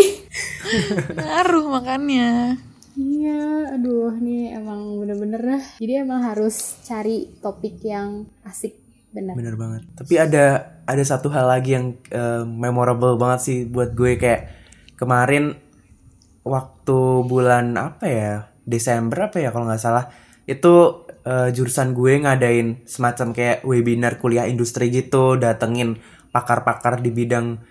Ngaruh 1.12 1.66
makanya. 1.70 2.56
Iya 2.98 3.74
aduh 3.74 4.14
nih 4.18 4.58
emang 4.58 5.02
bener-bener 5.02 5.42
dah 5.42 5.64
jadi 5.82 6.06
emang 6.06 6.22
harus 6.24 6.82
cari 6.86 7.30
topik 7.42 7.82
yang 7.82 8.30
asik 8.46 8.84
bener. 9.14 9.34
Bener 9.38 9.56
banget. 9.56 9.82
Tapi 9.94 10.14
ada 10.18 10.46
ada 10.84 11.04
satu 11.06 11.30
hal 11.30 11.46
lagi 11.48 11.78
yang 11.78 11.96
eh, 12.10 12.44
memorable 12.44 13.16
banget 13.16 13.40
sih 13.46 13.58
buat 13.70 13.94
gue. 13.94 14.18
Kayak 14.18 14.50
kemarin 14.98 15.56
waktu 16.44 17.00
bulan 17.30 17.78
apa 17.78 18.06
ya? 18.10 18.34
Desember 18.64 19.30
apa 19.30 19.38
ya 19.40 19.54
kalau 19.54 19.70
nggak 19.70 19.80
salah. 19.80 20.10
Itu 20.50 21.06
eh, 21.24 21.54
jurusan 21.54 21.94
gue 21.94 22.26
ngadain 22.26 22.84
semacam 22.90 23.32
kayak 23.32 23.58
webinar 23.64 24.18
kuliah 24.18 24.50
industri 24.50 24.90
gitu. 24.90 25.38
Datengin 25.38 26.02
pakar-pakar 26.34 27.00
di 27.00 27.14
bidang 27.14 27.62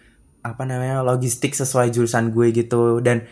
apa 0.42 0.62
namanya 0.66 1.02
logistik 1.02 1.52
sesuai 1.58 1.90
jurusan 1.90 2.30
gue 2.30 2.54
gitu. 2.54 3.02
Dan 3.02 3.26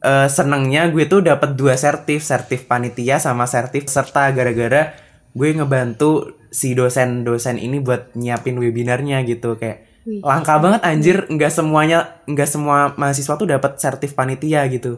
eh, 0.00 0.28
senengnya 0.28 0.86
gue 0.88 1.04
tuh 1.06 1.20
dapat 1.20 1.54
dua 1.54 1.74
sertif 1.74 2.22
sertif 2.22 2.66
panitia 2.66 3.18
sama 3.18 3.44
sertif 3.46 3.86
serta 3.86 4.30
gara-gara 4.30 4.94
gue 5.32 5.48
ngebantu 5.54 6.34
si 6.48 6.72
dosen-dosen 6.72 7.60
ini 7.60 7.78
buat 7.78 8.16
nyiapin 8.16 8.56
webinarnya 8.56 9.20
gitu 9.22 9.54
kayak 9.54 9.84
Wih. 10.08 10.24
langka 10.24 10.56
banget 10.56 10.80
anjir 10.80 11.16
nggak 11.28 11.52
semuanya 11.52 12.16
nggak 12.24 12.48
semua 12.48 12.96
mahasiswa 12.96 13.36
tuh 13.36 13.44
dapat 13.44 13.76
sertif 13.76 14.16
panitia 14.16 14.64
gitu 14.72 14.96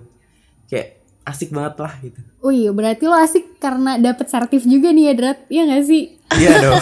kayak 0.71 1.03
asik 1.27 1.51
banget 1.51 1.75
lah 1.79 1.95
gitu 2.01 2.21
Oh 2.41 2.49
iya, 2.49 2.73
berarti 2.73 3.05
lo 3.05 3.13
asik 3.13 3.61
karena 3.61 4.01
dapet 4.01 4.33
sertif 4.33 4.65
juga 4.65 4.89
nih 4.97 5.13
ya, 5.13 5.15
Drat. 5.15 5.39
Iya 5.53 5.63
gak 5.69 5.85
sih? 5.85 6.03
iya 6.41 6.57
dong 6.65 6.81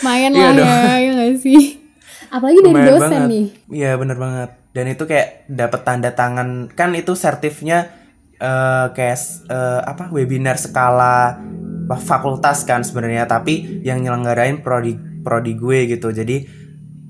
Mayan 0.00 0.32
Iya 0.32 0.48
lah 0.56 0.56
ya, 0.56 0.96
iya 0.96 1.10
gak 1.20 1.32
sih? 1.36 1.60
Apalagi 2.32 2.58
dari 2.64 2.72
Lumayan 2.72 2.88
dosen 2.88 3.10
banget. 3.12 3.28
nih. 3.28 3.44
Iya 3.68 3.90
bener 4.00 4.16
banget. 4.16 4.50
Dan 4.70 4.86
itu 4.86 5.02
kayak 5.02 5.50
dapat 5.50 5.80
tanda 5.82 6.10
tangan 6.10 6.70
kan 6.70 6.94
itu 6.94 7.12
sertifnya 7.12 7.90
eh 8.36 8.86
kayak 8.90 9.18
eh, 9.46 9.80
apa 9.82 10.08
webinar 10.08 10.56
skala 10.56 11.36
fa- 11.84 12.00
fakultas 12.00 12.64
kan 12.64 12.80
sebenarnya 12.80 13.26
tapi 13.26 13.82
yang 13.82 14.00
nyelenggarain 14.00 14.62
prodi 14.62 14.94
prodi 15.20 15.52
gue 15.54 15.90
gitu. 15.90 16.08
Jadi 16.10 16.36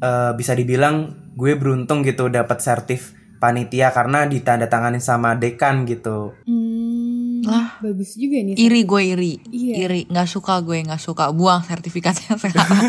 eh, 0.00 0.32
bisa 0.34 0.52
dibilang 0.52 1.12
gue 1.36 1.54
beruntung 1.54 2.02
gitu 2.02 2.26
dapat 2.26 2.58
sertif 2.58 3.12
panitia 3.38 3.88
karena 3.90 4.24
ditandatanganin 4.24 5.00
sama 5.00 5.32
dekan 5.32 5.88
gitu. 5.88 6.36
Hmm, 6.44 7.40
Lah. 7.40 7.80
bagus 7.80 8.12
juga 8.16 8.36
nih. 8.36 8.52
Iri 8.52 8.84
gue 8.84 9.02
iri. 9.06 9.32
Iya. 9.48 9.74
Iri, 9.88 10.00
nggak 10.08 10.28
suka 10.28 10.60
gue, 10.60 10.76
nggak 10.84 11.00
suka. 11.00 11.32
Buang 11.32 11.64
sertifikatnya 11.64 12.36
sekarang. 12.42 12.84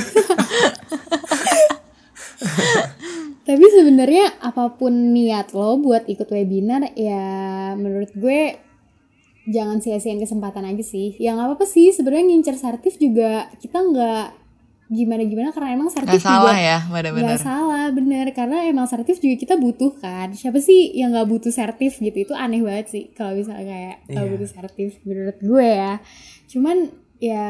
Tapi 3.41 3.65
sebenarnya 3.73 4.37
apa 4.37 4.69
pun 4.77 4.93
niat 5.13 5.57
lo 5.57 5.81
buat 5.81 6.05
ikut 6.05 6.29
webinar, 6.29 6.93
ya 6.93 7.25
menurut 7.73 8.13
gue 8.13 8.55
jangan 9.49 9.81
sia-siain 9.81 10.21
kesempatan 10.21 10.61
aja 10.69 10.85
sih. 10.85 11.17
Ya 11.17 11.33
nggak 11.33 11.57
apa-apa 11.57 11.65
sih, 11.65 11.89
sebenarnya 11.89 12.29
ngincer 12.29 12.57
sertif 12.61 13.01
juga 13.01 13.49
kita 13.57 13.81
nggak 13.81 14.25
gimana-gimana 14.91 15.55
karena 15.55 15.71
emang 15.71 15.87
sertif 15.87 16.19
Gak 16.19 16.27
salah 16.27 16.51
juga 16.51 16.55
ya, 16.59 16.77
bener-bener. 16.91 17.27
Gak 17.31 17.41
salah, 17.47 17.85
bener. 17.95 18.25
Karena 18.35 18.67
emang 18.67 18.85
sertif 18.91 19.23
juga 19.23 19.39
kita 19.39 19.55
butuh 19.55 19.95
kan. 20.03 20.35
Siapa 20.35 20.59
sih 20.59 20.91
yang 20.91 21.15
gak 21.15 21.31
butuh 21.31 21.47
sertif 21.47 21.95
gitu? 22.03 22.27
Itu 22.27 22.35
aneh 22.35 22.59
banget 22.59 22.91
sih 22.91 23.03
kalau 23.15 23.39
misalnya 23.39 23.71
kayak 23.71 23.95
Iya. 24.11 24.27
butuh 24.27 24.49
sertif 24.51 24.99
menurut 25.07 25.39
gue 25.39 25.63
ya. 25.63 26.03
Cuman 26.51 26.91
ya 27.21 27.47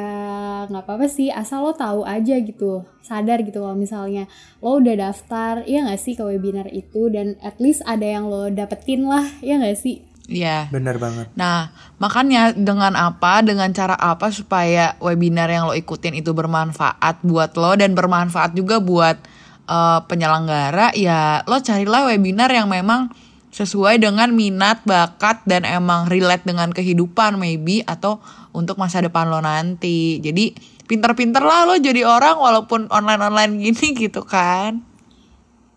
nggak 0.68 0.84
apa-apa 0.84 1.08
sih 1.08 1.32
asal 1.32 1.64
lo 1.64 1.72
tahu 1.72 2.04
aja 2.04 2.36
gitu 2.44 2.84
sadar 3.00 3.40
gitu 3.40 3.64
kalau 3.64 3.80
misalnya 3.80 4.28
lo 4.60 4.84
udah 4.84 5.00
daftar 5.00 5.64
ya 5.64 5.88
nggak 5.88 5.96
sih 5.96 6.20
ke 6.20 6.28
webinar 6.28 6.68
itu 6.68 7.08
dan 7.08 7.40
at 7.40 7.56
least 7.64 7.80
ada 7.88 8.04
yang 8.04 8.28
lo 8.28 8.52
dapetin 8.52 9.08
lah 9.08 9.24
ya 9.40 9.56
nggak 9.56 9.80
sih 9.80 10.04
Iya. 10.32 10.72
Bener 10.72 10.96
banget. 10.96 11.28
Nah, 11.36 11.76
makanya 12.00 12.56
dengan 12.56 12.96
apa, 12.96 13.44
dengan 13.44 13.68
cara 13.76 14.00
apa 14.00 14.32
supaya 14.32 14.96
webinar 15.04 15.52
yang 15.52 15.68
lo 15.68 15.76
ikutin 15.76 16.16
itu 16.16 16.32
bermanfaat 16.32 17.20
buat 17.28 17.52
lo 17.60 17.76
dan 17.76 17.92
bermanfaat 17.92 18.56
juga 18.56 18.80
buat 18.80 19.20
eh, 19.68 20.00
penyelenggara, 20.08 20.96
ya 20.96 21.44
lo 21.44 21.60
carilah 21.60 22.08
webinar 22.08 22.48
yang 22.48 22.72
memang 22.72 23.12
sesuai 23.52 24.00
dengan 24.00 24.32
minat, 24.32 24.80
bakat, 24.88 25.44
dan 25.44 25.68
emang 25.68 26.08
relate 26.08 26.48
dengan 26.48 26.72
kehidupan 26.72 27.36
maybe 27.36 27.84
atau 27.84 28.24
untuk 28.52 28.80
masa 28.80 29.04
depan 29.04 29.28
lo 29.28 29.40
nanti. 29.40 30.20
Jadi 30.20 30.56
pinter-pinter 30.88 31.42
lah 31.44 31.68
lo 31.68 31.76
jadi 31.80 32.04
orang 32.04 32.38
walaupun 32.40 32.92
online-online 32.92 33.60
gini 33.60 33.88
gitu 34.08 34.24
kan. 34.24 34.84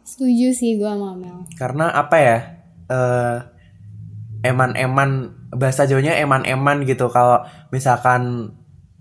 Setuju 0.05 0.53
sih 0.53 0.77
gue 0.77 0.91
sama 0.91 1.17
Mel. 1.17 1.49
Karena 1.57 1.91
apa 1.91 2.17
ya? 2.21 2.39
eh 2.85 3.39
eman-eman 4.45 5.33
bahasa 5.57 5.89
Jawanya 5.89 6.21
eman-eman 6.21 6.85
gitu. 6.85 7.09
Kalau 7.09 7.49
misalkan 7.73 8.53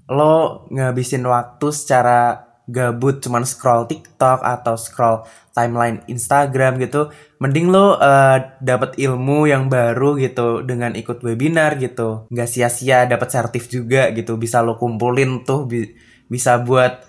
lo 0.07 0.65
ngabisin 0.71 1.27
waktu 1.27 1.67
secara 1.75 2.52
gabut 2.67 3.19
cuman 3.19 3.43
scroll 3.43 3.87
TikTok 3.87 4.39
atau 4.39 4.75
scroll 4.79 5.27
timeline 5.51 6.01
Instagram 6.09 6.81
gitu, 6.81 7.11
mending 7.37 7.69
lo 7.69 7.99
eh, 7.99 8.39
dapat 8.63 8.97
ilmu 8.97 9.45
yang 9.45 9.69
baru 9.69 10.17
gitu 10.17 10.65
dengan 10.65 10.95
ikut 10.95 11.21
webinar 11.21 11.77
gitu. 11.77 12.25
Nggak 12.31 12.49
sia-sia 12.49 13.05
dapat 13.05 13.29
sertif 13.29 13.69
juga 13.69 14.09
gitu. 14.15 14.39
Bisa 14.39 14.63
lo 14.63 14.79
kumpulin 14.79 15.43
tuh 15.45 15.67
bi- 15.67 15.93
bisa 16.31 16.57
buat 16.63 17.03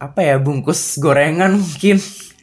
apa 0.00 0.20
ya 0.24 0.36
bungkus 0.40 0.98
gorengan 0.98 1.60
mungkin. 1.60 2.00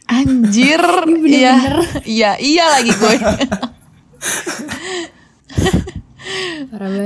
Anjir, 0.07 0.79
iya, 1.27 1.83
iya, 2.07 2.31
iya 2.39 2.65
lagi 2.79 2.91
gue. 2.95 3.15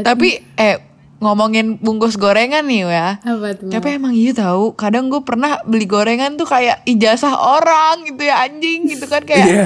Tapi 0.05 0.29
eh 0.57 0.90
ngomongin 1.21 1.77
bungkus 1.77 2.17
gorengan 2.17 2.65
nih 2.65 2.81
ya. 2.83 3.21
Apa 3.21 3.53
tuh? 3.53 3.69
Tapi 3.69 3.87
emang 3.93 4.11
iya 4.11 4.33
tahu, 4.33 4.73
kadang 4.73 5.07
gue 5.07 5.21
pernah 5.21 5.61
beli 5.63 5.85
gorengan 5.85 6.33
tuh 6.33 6.43
kayak 6.43 6.81
ijazah 6.83 7.31
orang 7.31 8.01
gitu 8.03 8.21
ya 8.21 8.41
anjing 8.41 8.89
gitu 8.89 9.05
kan 9.05 9.21
kayak 9.21 9.45
Iya. 9.45 9.65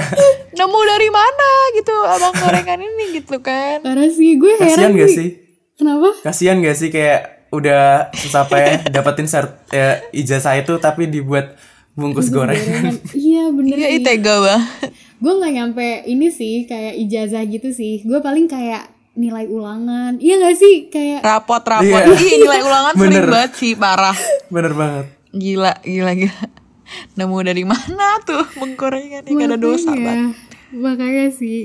nemu 0.54 0.80
dari 0.86 1.08
mana 1.08 1.50
gitu 1.72 1.94
abang 1.96 2.34
gorengan 2.36 2.78
ini 2.78 3.04
gitu 3.16 3.40
kan. 3.40 3.80
Parah 3.80 4.06
sih 4.06 4.36
gue 4.36 4.52
Kasian 4.54 4.68
heran 4.70 4.92
gak 4.94 5.08
nih. 5.08 5.16
sih? 5.16 5.28
Kenapa? 5.74 6.08
Kasian 6.22 6.60
gak 6.60 6.76
sih 6.76 6.88
kayak 6.88 7.20
udah 7.48 8.12
susah 8.12 8.44
payah 8.44 8.84
dapetin 8.94 9.24
sert, 9.24 9.64
ya, 9.68 10.04
ijazah 10.10 10.54
itu 10.54 10.76
tapi 10.76 11.06
dibuat 11.06 11.56
bungkus 11.92 12.28
goreng. 12.28 12.52
Gorengan. 12.52 12.94
Iya 13.10 13.48
bener 13.48 13.74
Iya 13.74 13.98
tega 14.02 14.34
banget. 14.38 14.92
Gue 15.16 15.32
nggak 15.32 15.52
nyampe 15.54 15.86
ini 16.04 16.28
sih 16.28 16.64
kayak 16.64 17.00
ijazah 17.00 17.40
gitu 17.42 17.72
sih. 17.72 18.04
Gue 18.04 18.20
paling 18.20 18.44
kayak 18.44 18.92
nilai 19.16 19.48
ulangan. 19.48 20.20
Iya 20.20 20.34
gak 20.44 20.56
sih 20.60 20.76
kayak 20.92 21.24
Rapot-rapot. 21.24 21.88
Iya. 21.88 22.14
Ih, 22.14 22.34
nilai 22.44 22.60
ulangan 22.62 22.92
sering 22.94 23.10
Bener. 23.16 23.26
banget 23.32 23.52
sih, 23.56 23.72
parah. 23.74 24.16
Bener 24.52 24.72
banget. 24.76 25.06
Gila, 25.32 25.72
gila, 25.82 26.12
gila. 26.14 26.44
Nemu 27.18 27.38
dari 27.42 27.64
mana 27.66 28.20
tuh 28.22 28.46
menggorengan 28.62 29.26
yang 29.26 29.36
gak 29.42 29.48
ada 29.50 29.58
dosa 29.58 29.90
Makanya. 29.90 30.06
banget. 30.06 30.36
Makanya 30.76 31.26
sih. 31.32 31.60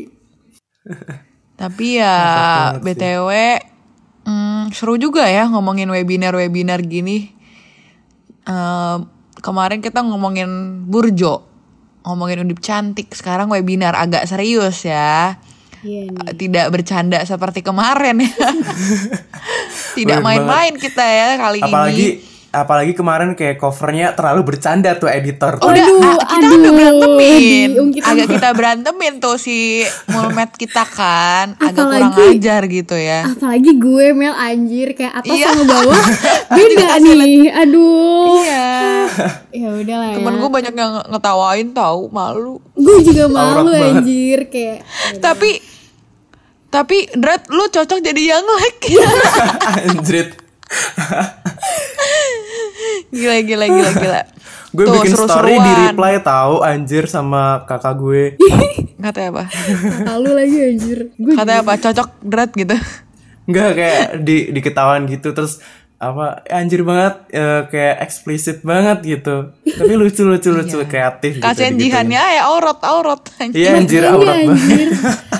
Tapi 1.59 1.87
ya 2.01 2.15
sih. 2.73 2.81
BTW 2.81 3.29
mm, 4.25 4.73
seru 4.73 4.97
juga 4.97 5.29
ya 5.29 5.45
ngomongin 5.45 5.91
webinar-webinar 5.93 6.81
gini. 6.87 7.29
Eh, 8.47 8.97
kemarin 9.45 9.85
kita 9.85 10.01
ngomongin 10.01 10.81
Burjo, 10.89 11.45
ngomongin 12.01 12.41
undip 12.47 12.63
cantik. 12.63 13.13
Sekarang 13.13 13.51
webinar 13.53 13.93
agak 13.93 14.25
serius 14.25 14.81
ya. 14.87 15.37
Iya 15.81 16.01
nih. 16.07 16.33
Tidak 16.35 16.65
bercanda 16.67 17.19
seperti 17.21 17.59
kemarin 17.59 18.21
ya. 18.21 18.29
Tidak 19.93 20.19
main-main 20.19 20.73
kita 20.75 21.01
ya 21.01 21.29
kali 21.35 21.59
Apalagi 21.59 22.07
ini. 22.11 22.29
apalagi 22.51 22.91
kemarin 22.91 23.31
kayak 23.31 23.57
covernya 23.57 24.11
terlalu 24.11 24.43
bercanda 24.45 24.91
tuh 24.93 25.07
editor. 25.07 25.55
tuh. 25.55 25.65
Udah, 25.65 25.81
Aduh, 25.81 26.03
ah, 26.03 26.19
kita 26.19 26.35
aduh, 26.43 26.59
udah 26.59 26.71
berantemin. 26.75 27.69
diungkit 27.71 28.03
Agak 28.03 28.27
kita 28.29 28.49
berantemin 28.51 29.13
tuh 29.17 29.35
si 29.35 29.81
mulmet 30.05 30.51
kita 30.53 30.83
kan. 30.83 31.55
Agak 31.57 31.79
kurang 31.81 32.11
Apalagi- 32.11 32.35
ajar 32.35 32.61
gitu 32.67 32.93
ya. 32.93 33.23
Apalagi 33.25 33.71
gue 33.73 34.05
Mel 34.11 34.35
anjir 34.37 34.91
kayak 34.91 35.13
atas 35.17 35.31
Iya. 35.33 35.47
sama 35.49 35.63
bawah 35.65 36.01
beda 36.55 36.89
nih. 36.99 37.39
Aduh. 37.57 38.43
Iya. 38.43 38.69
Ya 39.53 39.67
udahlah 39.69 40.07
ya. 40.09 40.15
Temen 40.15 40.35
gue 40.37 40.49
banyak 40.49 40.73
yang 40.73 40.91
nge- 40.93 41.07
ngetawain 41.09 41.67
tahu 41.71 42.01
malu. 42.09 42.55
Gue 42.73 42.99
juga 43.01 43.27
malu 43.27 43.47
Aurat 43.61 43.67
banget. 43.69 43.95
anjir 43.97 44.39
kayak 44.47 44.77
Tapi 45.19 45.49
tapi 46.71 47.11
Drat 47.13 47.51
lu 47.51 47.67
cocok 47.67 47.99
jadi 47.99 48.21
yang 48.39 48.47
like. 48.47 48.81
Anjrit. 49.91 50.29
gila 53.11 53.37
gila 53.43 53.65
gila 53.67 53.91
gila. 53.91 54.21
Gue 54.71 54.87
Tuh, 54.87 54.93
bikin 55.03 55.15
story 55.19 55.59
di 55.59 55.71
reply 55.83 56.23
tahu 56.23 56.63
anjir 56.63 57.03
sama 57.11 57.67
kakak 57.67 57.99
gue. 57.99 58.23
Katanya 59.03 59.29
apa? 59.35 59.43
malu 60.07 60.31
lagi 60.31 60.57
anjir. 60.63 61.11
Gue 61.19 61.35
Katanya 61.35 61.59
apa? 61.59 61.75
Cocok 61.75 62.07
Drat 62.23 62.55
gitu. 62.55 62.79
Enggak 63.51 63.69
kayak 63.75 64.07
di 64.23 64.47
diketahuan 64.55 65.11
gitu 65.11 65.35
terus 65.35 65.59
apa 66.01 66.41
anjir 66.49 66.81
banget 66.81 67.29
eh, 67.29 67.61
kayak 67.69 67.95
eksplisit 68.01 68.65
banget 68.65 69.05
gitu. 69.05 69.53
Tapi 69.61 69.93
lucu 69.93 70.25
lucu 70.25 70.49
lucu 70.49 70.77
kreatif 70.89 71.37
gitu. 71.37 71.45
Kasian 71.45 71.77
digituin. 71.77 72.09
jihannya 72.09 72.21
ya 72.41 72.43
aurat 72.49 72.81
aurat. 72.81 73.21
Iya 73.53 73.77
anjir 73.77 74.01
aurat 74.09 74.41
banget. 74.41 74.49
anjir. 74.49 74.87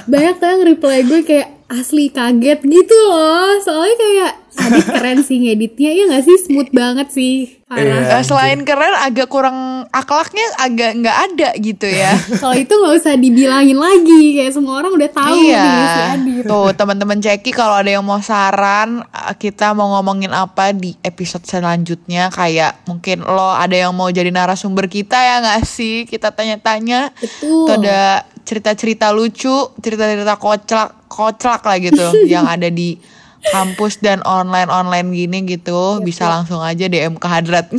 Banyak 0.06 0.34
tuh 0.38 0.48
yang 0.48 0.62
reply 0.70 0.98
gue 1.02 1.22
kayak 1.26 1.48
asli 1.72 2.12
kaget 2.12 2.60
gitu 2.68 2.98
loh. 3.08 3.56
Soalnya 3.64 3.96
kayak 3.96 4.34
Adit 4.52 4.84
keren 4.84 5.20
sih 5.24 5.40
ngeditnya. 5.40 5.90
Iya 5.96 6.04
gak 6.12 6.24
sih? 6.28 6.38
Smooth 6.44 6.72
banget 6.76 7.08
sih. 7.16 7.64
Parah. 7.72 8.04
Iya. 8.04 8.20
Eh, 8.20 8.24
selain 8.28 8.60
keren 8.68 8.92
agak 9.00 9.32
kurang 9.32 9.88
akhlaknya 9.96 10.44
agak 10.60 10.92
nggak 11.00 11.18
ada 11.32 11.50
gitu 11.56 11.88
ya. 11.88 12.12
Kalau 12.44 12.56
itu 12.60 12.76
nggak 12.76 12.94
usah 13.00 13.16
dibilangin 13.16 13.80
lagi. 13.80 14.36
Kayak 14.36 14.52
semua 14.52 14.84
orang 14.84 14.92
udah 14.92 15.10
tahu 15.16 15.40
nih 15.40 15.56
si 15.56 15.56
iya. 15.56 16.12
Adit. 16.20 16.44
Tuh 16.52 16.70
teman-teman 16.76 17.18
Ceki 17.24 17.52
kalau 17.56 17.80
ada 17.80 17.92
yang 17.96 18.04
mau 18.04 18.20
saran 18.20 19.08
eh, 19.08 19.36
kita 19.40 19.72
mau 19.72 19.96
ngomongin 19.96 20.36
apa 20.36 20.76
di 20.76 21.00
episode 21.00 21.48
selanjutnya 21.48 22.28
kayak 22.28 22.84
mungkin 22.92 23.24
lo 23.24 23.56
ada 23.56 23.88
yang 23.88 23.96
mau 23.96 24.12
jadi 24.12 24.36
narasumber 24.36 24.92
kita 24.92 25.16
ya 25.16 25.40
nggak 25.40 25.64
sih? 25.64 26.04
Kita 26.04 26.36
tanya-tanya. 26.36 27.16
Betul. 27.16 27.72
Ada 27.72 28.28
cerita-cerita 28.52 29.16
lucu, 29.16 29.72
cerita-cerita 29.80 30.36
koclak 30.36 31.08
koclak 31.08 31.64
lah 31.64 31.78
gitu 31.80 32.04
yang 32.34 32.44
ada 32.44 32.68
di 32.68 33.00
kampus 33.42 33.98
dan 33.98 34.20
online-online 34.22 35.08
gini 35.16 35.38
gitu 35.48 35.98
bisa 36.04 36.30
langsung 36.30 36.60
aja 36.62 36.86
DM 36.86 37.16
ke 37.16 37.26
Hadrat 37.26 37.72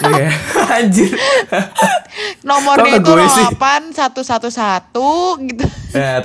Iya. 0.00 0.32
Anjir. 0.80 1.12
nomornya 2.40 2.96
itu 2.96 3.04
gue 3.04 3.28
sih? 3.28 3.44
08 3.54 3.92
111 3.92 5.52
gitu 5.52 5.64
Ya, 5.92 6.24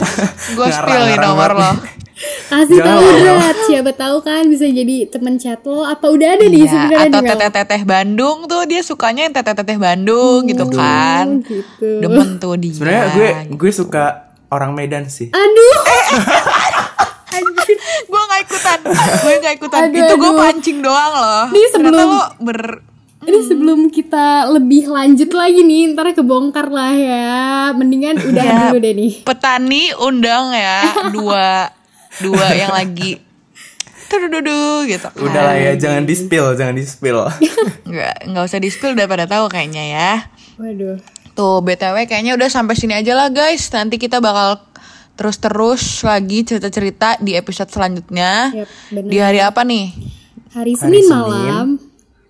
gue 0.56 0.68
spill 0.72 1.04
nih 1.12 1.20
nomor 1.20 1.52
lo. 1.52 1.72
Kasih 2.16 2.80
Jangan, 2.80 2.96
tahu. 2.96 3.08
Drat, 3.20 3.58
siapa 3.66 3.92
tahu 3.92 4.18
kan 4.22 4.48
bisa 4.48 4.64
jadi 4.66 5.04
temen 5.06 5.36
chat 5.36 5.60
lo. 5.62 5.84
Apa 5.84 6.08
udah 6.08 6.30
ada 6.32 6.44
nih 6.44 6.62
Iya, 6.62 6.72
sebenarnya 6.72 7.08
atau 7.10 7.20
di 7.20 7.28
teteh-teteh 7.30 7.82
Bandung 7.84 8.38
tuh 8.46 8.64
dia 8.64 8.82
sukanya 8.82 9.22
yang 9.24 9.36
teteh-teteh 9.36 9.76
Bandung 9.76 10.48
gitu 10.48 10.64
kan. 10.70 11.44
gitu. 11.44 12.00
Demen 12.00 12.38
tuh 12.38 12.56
dia. 12.56 12.72
Sebenarnya 12.72 13.06
gue 13.12 13.30
gue 13.54 13.72
suka 13.74 14.06
orang 14.48 14.72
Medan 14.72 15.06
sih. 15.06 15.28
Aduh. 15.30 15.78
gue 18.06 18.22
nggak 18.22 18.42
ikutan, 18.44 18.80
gue 19.20 19.34
nggak 19.38 19.56
ikutan. 19.58 19.82
Aduh, 19.86 20.00
Itu 20.00 20.14
gue 20.16 20.32
pancing 20.34 20.78
doang 20.80 21.12
loh. 21.14 21.44
Ini 21.50 21.68
sebelum- 21.70 22.10
lo 22.10 22.24
ber 22.42 22.60
Ini 23.18 23.40
sebelum 23.42 23.90
kita 23.90 24.26
lebih 24.52 24.86
lanjut 24.88 25.34
lagi 25.34 25.60
nih, 25.60 25.92
ntar 25.92 26.14
kebongkar 26.14 26.70
lah 26.70 26.94
ya. 26.94 27.26
Mendingan 27.74 28.22
udah 28.22 28.38
Ya, 28.40 28.58
dulu 28.64 28.78
deh 28.78 28.94
nih. 28.94 29.12
petani 29.20 29.90
undang 29.98 30.54
ya 30.54 30.80
dua 31.16 31.74
dua 32.24 32.48
yang 32.56 32.72
lagi 32.72 33.20
tudududu 34.06 34.86
gitu 34.86 35.08
kan. 35.10 35.18
Udah 35.18 35.42
lah 35.52 35.58
ya, 35.58 35.74
jangan 35.76 36.06
di 36.06 36.16
spill, 36.16 36.54
jangan 36.54 36.76
di 36.78 36.86
spill. 36.86 37.26
Nggak 37.90 38.16
nggak 38.30 38.44
usah 38.46 38.60
di 38.62 38.70
spill 38.70 38.94
udah 38.94 39.08
pada 39.10 39.26
tahu 39.26 39.50
kayaknya 39.50 39.84
ya. 39.84 40.12
Waduh. 40.62 40.98
Tuh 41.36 41.60
BTW 41.60 42.08
kayaknya 42.08 42.40
udah 42.40 42.48
sampai 42.48 42.80
sini 42.80 42.96
aja 42.96 43.12
lah 43.18 43.28
guys. 43.28 43.68
Nanti 43.74 44.00
kita 44.00 44.24
bakal 44.24 44.64
terus-terus 45.16 46.04
lagi 46.04 46.44
cerita-cerita 46.48 47.20
di 47.20 47.36
episode 47.36 47.72
selanjutnya. 47.72 48.52
Bener. 48.92 49.10
di 49.10 49.18
hari 49.20 49.40
apa 49.44 49.64
nih? 49.68 49.92
Hari 50.56 50.74
Senin 50.80 51.04
Senin. 51.04 51.12
malam. 51.12 51.68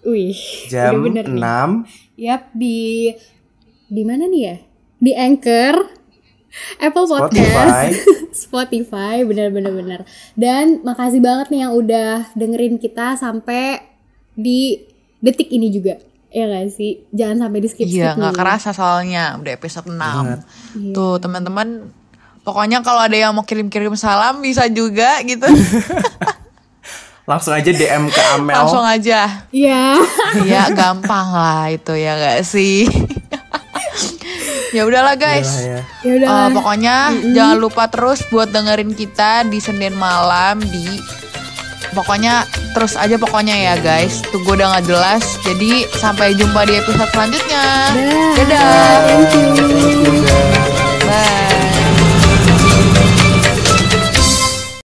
Wih, 0.06 0.38
Jam 0.70 1.02
nih. 1.02 1.26
6 1.26 2.22
Yap, 2.22 2.54
di 2.54 3.10
di 3.90 4.04
mana 4.06 4.30
nih 4.30 4.42
ya? 4.42 4.56
Di 5.02 5.12
Anchor, 5.18 5.76
Apple 6.78 7.06
Spotify. 7.06 7.92
Podcast, 7.92 8.00
Spotify, 8.32 9.16
bener-bener 9.30 9.72
bener. 9.72 10.00
Dan 10.34 10.82
makasih 10.82 11.20
banget 11.20 11.50
nih 11.50 11.62
yang 11.64 11.74
udah 11.74 12.32
dengerin 12.32 12.76
kita 12.76 13.16
sampai 13.16 13.84
di 14.32 14.80
detik 15.20 15.48
ini 15.50 15.70
juga. 15.70 15.96
Ya 16.28 16.52
gak 16.52 16.68
sih? 16.70 17.08
Jangan 17.16 17.48
sampai 17.48 17.60
di 17.64 17.70
skip 17.72 17.88
Iya 17.88 18.12
nggak 18.12 18.36
kerasa 18.36 18.76
soalnya 18.76 19.40
udah 19.40 19.56
episode 19.56 19.88
6 19.88 20.92
Tuh 20.92 21.16
teman-teman 21.16 21.88
Pokoknya 22.44 22.84
kalau 22.84 23.00
ada 23.00 23.16
yang 23.16 23.32
mau 23.32 23.48
kirim-kirim 23.48 23.96
salam 23.96 24.44
bisa 24.44 24.68
juga 24.68 25.24
gitu 25.24 25.48
Langsung 27.32 27.56
aja 27.56 27.72
DM 27.72 28.12
ke 28.12 28.22
Amel. 28.36 28.52
Langsung 28.52 28.84
aja 28.84 29.48
Iya. 29.50 29.96
Iya 30.44 30.76
gampang 30.76 31.28
lah 31.32 31.72
itu 31.72 31.96
ya 31.96 32.20
gak 32.20 32.44
sih 32.44 32.84
Ya 34.76 34.84
udahlah 34.84 35.16
guys 35.16 35.48
Udah 35.48 35.56
lah 35.56 35.64
ya. 35.64 35.82
Ya 36.04 36.12
udah. 36.20 36.28
Eh, 36.28 36.48
pokoknya 36.52 36.96
jangan 37.32 37.58
lupa 37.64 37.88
terus 37.88 38.20
buat 38.28 38.52
dengerin 38.52 38.92
kita 38.92 39.48
di 39.48 39.64
Senin 39.64 39.96
malam 39.96 40.60
di 40.60 41.00
pokoknya 41.96 42.44
terus 42.76 43.00
aja 43.00 43.16
pokoknya 43.16 43.56
ya 43.56 43.76
guys. 43.80 44.20
Tuh 44.28 44.44
gue 44.44 44.60
udah 44.60 44.76
nggak 44.76 44.86
jelas. 44.92 45.24
Jadi 45.48 45.88
sampai 45.96 46.36
jumpa 46.36 46.68
di 46.68 46.76
episode 46.76 47.08
selanjutnya. 47.16 47.66
Dah. 47.96 48.36
Dadah. 48.36 48.96
Thank 49.08 49.32
you. 49.32 49.48
Thank 49.56 50.04
you, 50.04 50.14
guys. 50.28 50.76
Bye. 51.08 51.55